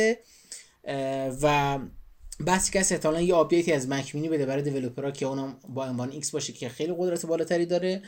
[1.41, 1.79] و
[2.45, 5.57] بحثی که احتمالا یه update ی از مک مینی بده برای developer ها که اونم
[5.69, 8.01] با M1 X باشه که خیلی قدرت بالاتری داره.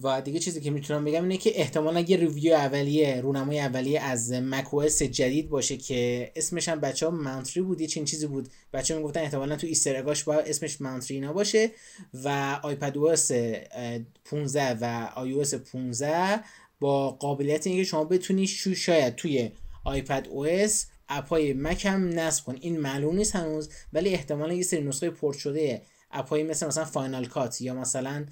[0.00, 4.32] و دیگه چیزی که می‌تونم بگم اینه که احتمالا یه review اولیه رونمای اولیه از
[4.32, 8.48] مک جدید باشه که اسمش هم بچه ها Monterey بود یه چین چیزی بود.
[8.72, 11.70] بچه ها می‌گفتن احتمالا تو Easter egg اش با اسمش Monterey اینا باشه
[12.24, 13.30] و iPadOS
[14.24, 15.42] 15 و آی او
[15.72, 16.40] 15
[16.80, 19.50] با قابلیت اینکه شما بتونی شو شاید توی
[19.84, 20.46] iPadOS
[21.08, 22.56] app ای مک هم نصب کن.
[22.60, 26.84] این معلوم نیست هنوز ولی احتمالا یه سری نسخه پورت شده app ایی مثل مثلا
[26.84, 28.26] Final Cut یا مثلا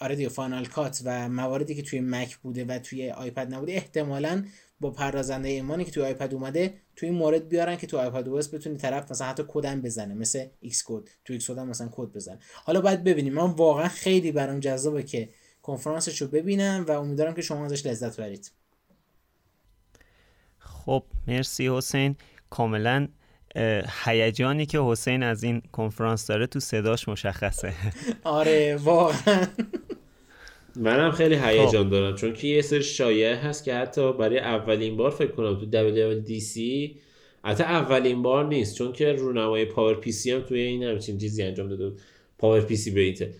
[0.00, 4.44] آره دیگه Final Cut و مواردی که توی مک بوده و توی آیپد نبوده احتمالا
[4.80, 8.54] با پردازنده M1 ی که توی آیپد اومده توی این مورد بیارن که تو iPadOS
[8.54, 12.38] بتونی طرف مثلا حتی کدم بزنه مثل Xcode تو Xcode مثلا کد بزنه.
[12.64, 13.34] حالا باید ببینیم.
[13.34, 15.28] من واقعا خیلی برام جذابه که
[15.62, 18.52] کنفرانسش رو ببینم و امیدوارم که شما ازش لذت برید
[20.58, 22.16] خب مرسی حسین.
[22.50, 23.08] کاملا
[24.04, 27.72] هیجانی که حسین از این کنفرانس داره تو صداش مشخصه.
[28.24, 29.46] آره واقعا.
[30.76, 31.90] منم خیلی هیجان خب.
[31.90, 35.66] دارم چون که یه سر شایعه هست که حتی برای اولین بار فکر کنم تو
[35.66, 36.60] WWDC
[37.44, 41.92] حتی اولین بار نیست چون که رونمای PowerPC هم توی این همچین چیزی انجام داده
[42.38, 43.34] PowerPC بیته.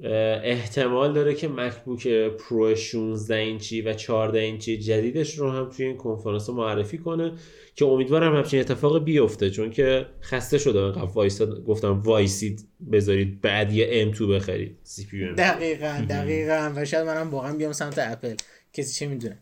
[0.00, 5.96] احتمال داره که مکبوک پرو 16 اینچی و 14 اینچی جدیدش رو هم توی این
[5.96, 7.32] کنفرانس معرفی کنه
[7.74, 13.72] که امیدوارم همچین اتفاق بیفته چون که خسته شده اینقدر وایسا گفتم وایسید بذارید بعد
[13.72, 16.72] یه M2 بخرید سی پی دقیقا دقیقا.
[16.76, 18.34] و شاید منم واقعا بیام سمت اپل.
[18.72, 19.38] کسی چه می‌دونه.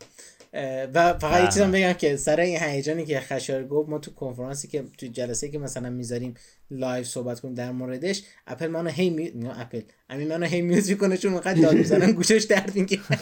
[0.94, 4.68] و فقط یه چیزم بگم که سر این هیجانی که خشایار گفت ما تو کنفرانسی
[4.68, 6.34] که تو جلسه که مثلا می‌ذاریم
[6.72, 8.22] live صحبت کنیم در موردش.
[8.46, 9.30] اپل منو هی می...
[9.34, 9.80] نه اپل.
[10.10, 13.02] امین منو هی mute می‌کنه چون اونقدر داد می‌زنن گوشش درد می‌گیره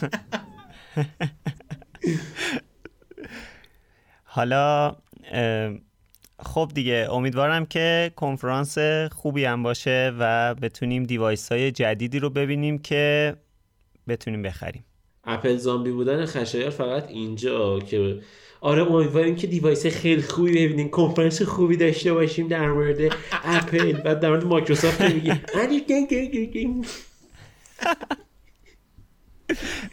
[4.24, 4.96] حالا
[6.40, 8.78] خب دیگه امیدوارم که کنفرانس
[9.12, 13.36] خوبی هم باشه و بتونیم device های جدیدی رو ببینیم که
[14.08, 14.84] بتونیم بخریم.
[15.24, 18.20] اپل زامبی بودن خشایار فقط اینجا که
[18.60, 22.98] آره امیدواریم که device خیلی خوبی ببینیم کنفرانس خوبی داشته باشیم در مورد
[23.32, 25.40] اپل و در مورد مایکروسافت میگه.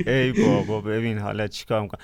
[0.08, 2.02] ای بابا ببین حالا چیکار می‌کنم؟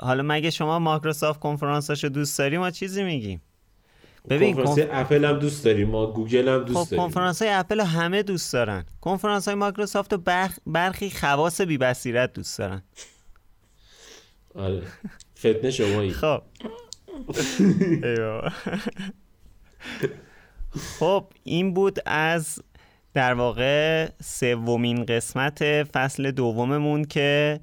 [0.00, 3.42] حالا مگه شما مایکروسافت کنفرانساشو دوست داری ما چیزی میگیم.
[4.28, 7.04] ببین کنفرانس اپل هم دوست داریم ما گوگل هم دوست خب داریم.
[7.04, 8.84] کنفرانس های اپل همه دوست دارن.
[9.00, 10.58] کنفرانس های مایکروسافت و برخ...
[10.66, 12.82] برخی خواص بی بصیرت دوست دارن.
[14.54, 14.82] آره.
[15.38, 16.10] فتنه شمایی.
[16.10, 16.42] خب.
[20.98, 22.62] خب این بود از
[23.14, 27.60] در واقع سومین قسمت فصل دوممون که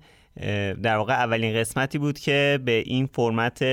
[0.84, 3.64] در واقع اولین قسمتی بود که به این فرمت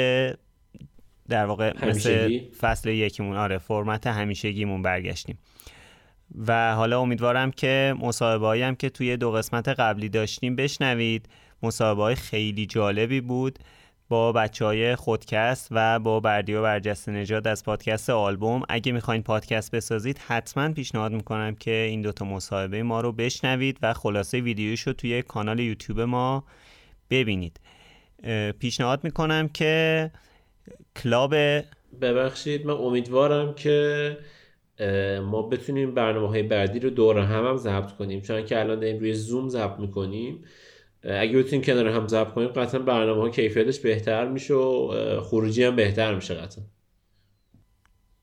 [1.31, 5.39] در واقع مثل فصل یکیمون آره فرمت همیشگیمون برگشتیم.
[6.47, 11.29] و حالا امیدوارم که مصاحبه هم که توی دو قسمت قبلی داشتیم بشنوید.
[11.63, 13.59] مصاحبه های خیلی جالبی بود
[14.09, 18.63] با بچه های خودکست و با بردی و برجست نجات از پادکست آلبوم.
[18.69, 23.93] اگه می‌خواین پادکست بسازید حتما پیشنهاد می‌کنم که این دوتا مصاحبه ما رو بشنوید و
[23.93, 26.45] خلاصه ویدیوش رو توی کانال یوتیوب ما
[27.11, 27.61] ببینید.
[28.59, 30.11] پیشنهاد می‌کنم که
[30.97, 31.35] club
[32.01, 34.19] ببخشید من امیدوارم که
[35.23, 38.21] ما بتونیم برنامه های بعدی رو دور هم هم ضبط کنیم.
[38.21, 40.45] چون که الان داریم روی زوم ضبط می‌کنیم.
[41.05, 45.77] اگه بتونیم کنار هم ضبط کنیم قطعا برنامه ها کیفیتش بهتر میشه و خروجی هم
[45.77, 46.65] بهتر میشه قطعا.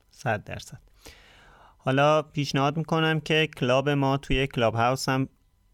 [0.09, 0.79] صد درصد.
[1.77, 5.29] حالا پیشنهاد می‌کنم که club ما توی کلاب هاوس هم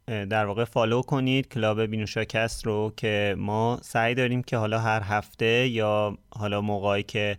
[0.07, 5.67] در واقع follow کنید club بینوشاکست رو که ما سعی داریم که حالا هر هفته
[5.67, 7.37] یا حالا موقعی که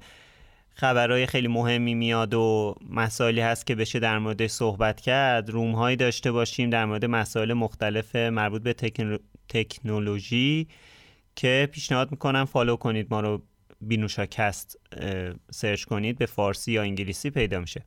[0.74, 5.96] خبرهای خیلی مهمی میاد و مسائلی هست که بشه در مورد صحبت کرد room هایی
[5.96, 8.74] داشته باشیم در مورد مسائل مختلف مربوط به
[9.48, 10.68] تکنولوژی
[11.36, 13.42] که پیشنهاد می‌کنم follow کنید ما رو
[13.80, 14.78] بینوشاکست
[15.50, 17.82] search کنید به فارسی یا انگلیسی پیدا میشه.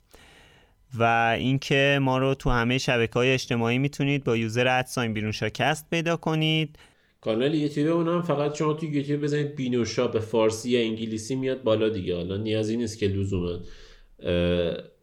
[1.00, 5.50] و اینکه ما رو تو همه شبکه های اجتماعی می‌تونید با user at sign بینوشا
[5.50, 6.76] کست پیدا کنید.
[7.22, 11.64] کانال یوتیوب اون هم فقط شما تو یوتیوب بزنید بینوشا به فارسی یا انگلیسی میاد
[11.64, 12.16] بالا دیگه.
[12.16, 13.60] حالا نیازی نیست که لزوما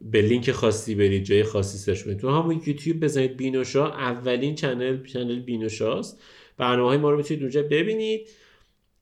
[0.01, 2.19] به لینک خاصی برید جای خاصی search کنید.
[2.19, 6.21] تو همون یوتیوب بزنید بینوشا اولین channel channel بینوشاست.
[6.57, 8.29] برنامه های ما رو می‌تونید اونجا ببینید.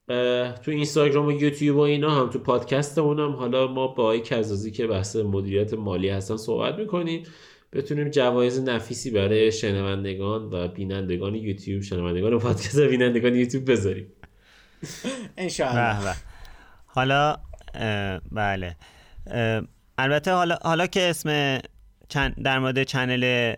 [0.07, 4.71] تو اینستاگرام و یوتیوب و اینا هم تو پادکست هم حالا ما با آقای کزازی
[4.71, 7.23] که بحث مدیریت مالی هستن صحبت می‌کنیم.
[7.73, 14.07] بتونیم جوایز نفیسی برای شنوندگان و بینندگان یوتیوب شنوندگان پادکست و بینندگان یوتیوب بذاریم.
[15.37, 16.15] انشاءالله.
[16.85, 17.37] حالا
[18.31, 18.75] بله.
[19.97, 21.59] البته حالا حالا که اسم
[22.43, 23.53] در مورد چنل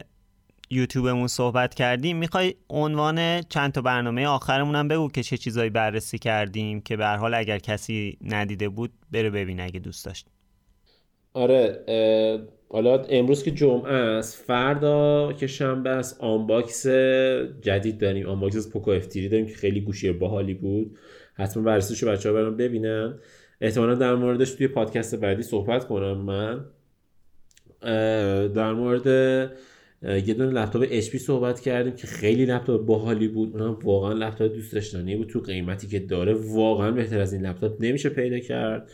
[0.76, 6.18] یوتیوبمون صحبت کردیم می‌خوای عنوان چند تا برنامه آخرمون هم بگو که چه چیزایی بررسی
[6.18, 10.28] کردیم که به حال اگر کسی ندیده بود بره ببینه اگه دوست داشت.
[11.34, 11.86] آره
[12.70, 16.88] حالا امروز که جمعه است فردا که شنبه است unbox
[17.62, 18.30] جدید داریم.
[18.30, 20.98] unbox از پوکو F داریم که خیلی گوشی باحالی بود.
[21.34, 23.20] حتما بررسیشو بچه‌ها برن ببینن.
[23.62, 26.66] احتمالا در موردش توی پادکست بعدی صحبت کنم من.
[28.54, 29.52] در مورد
[30.06, 33.52] یه دونه لپتاپ اچ صحبت کردیم که خیلی لپتاپ باحالی بود.
[33.54, 35.28] اونم واقعا لپتاپ دوست داشتنی بود.
[35.28, 38.92] تو قیمتی که داره واقعا بهتر از این لپتاپ نمیشه پیدا کرد.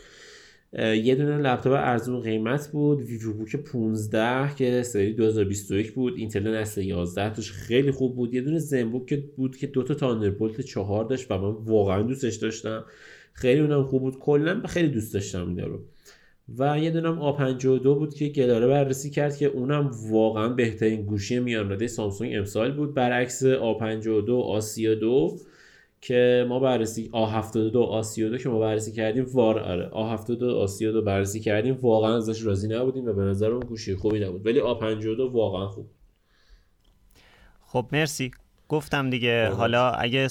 [0.78, 3.00] یه دونه لپتاپ ارزون قیمت بود.
[3.00, 6.14] ویوو بوک 15 که سری 2021 بود.
[6.16, 8.34] اینتل نسل 11 توش خیلی خوب بود.
[8.34, 12.84] یه دونه زنبوک بود که دوتا تاندربولت 4 داشت و من واقعا دوستش داشتم.
[13.32, 14.18] خیلی اونم خوب بود.
[14.18, 15.80] کلا خیلی دوست داشتم این رو
[16.58, 21.72] و یه دونم A52 بود که گلاره بررسی کرد که اونم واقعا بهترین گوشی میان
[21.72, 22.94] رده سامسونگ امسال بود.
[22.94, 25.40] برعکس A52 A32
[26.00, 31.74] که ما بررسی A72 A32 که ما بررسی کردیم وار آره A72 A32 بررسی کردیم.
[31.74, 34.46] واقعا ازش راضی نبودیم و به نظر اون گوشی خوبی نبود.
[34.46, 35.86] ولی A52 واقعا خوب
[37.66, 38.30] خب مرسی.
[38.68, 39.48] گفتم دیگه.
[39.48, 40.28] حالا اگه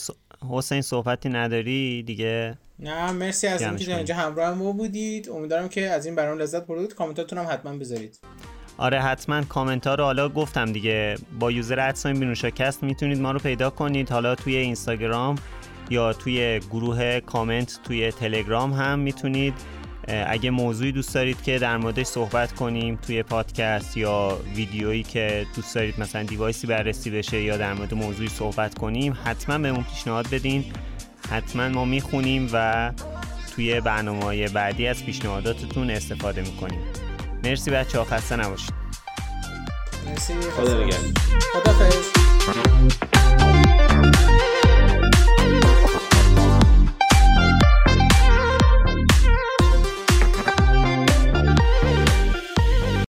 [0.50, 5.30] حسین صحبتی نداری دیگه نه مرسی از اینکه اینجا همراه ما بودید.
[5.30, 8.20] امیدوارم که از این برنامه لذت بردید کامنتاتون هم حتما بذارید.
[8.78, 11.16] آره حتما کامنت ها رو حالا گفتم دیگه.
[11.40, 14.10] با یوزر ادساین بینوشاکست می‌تونید ما رو پیدا کنید.
[14.10, 15.36] حالا توی اینستاگرام
[15.90, 19.54] یا توی گروه کامنت توی تلگرام هم می‌تونید.
[20.08, 25.76] اگه موضوعی دوست دارید که در موردش صحبت کنیم توی پادکست یا ویدیویی که دوست
[25.76, 30.66] دارید مثلا دیوایسی بررسی بشه یا در مورد موضوعی صحبت کنیم حتما بهمون پیشنهاد بدین.
[31.32, 32.92] حتما ما می‌خونیم و
[33.56, 36.80] توی برنامه های بعدی از پیشنهاداتتون استفاده می‌کنیم.
[37.44, 38.74] مرسی بچه ها خسته نباشید.
[40.08, 40.34] مرسی.
[40.34, 40.90] خدا
[41.54, 41.74] خدا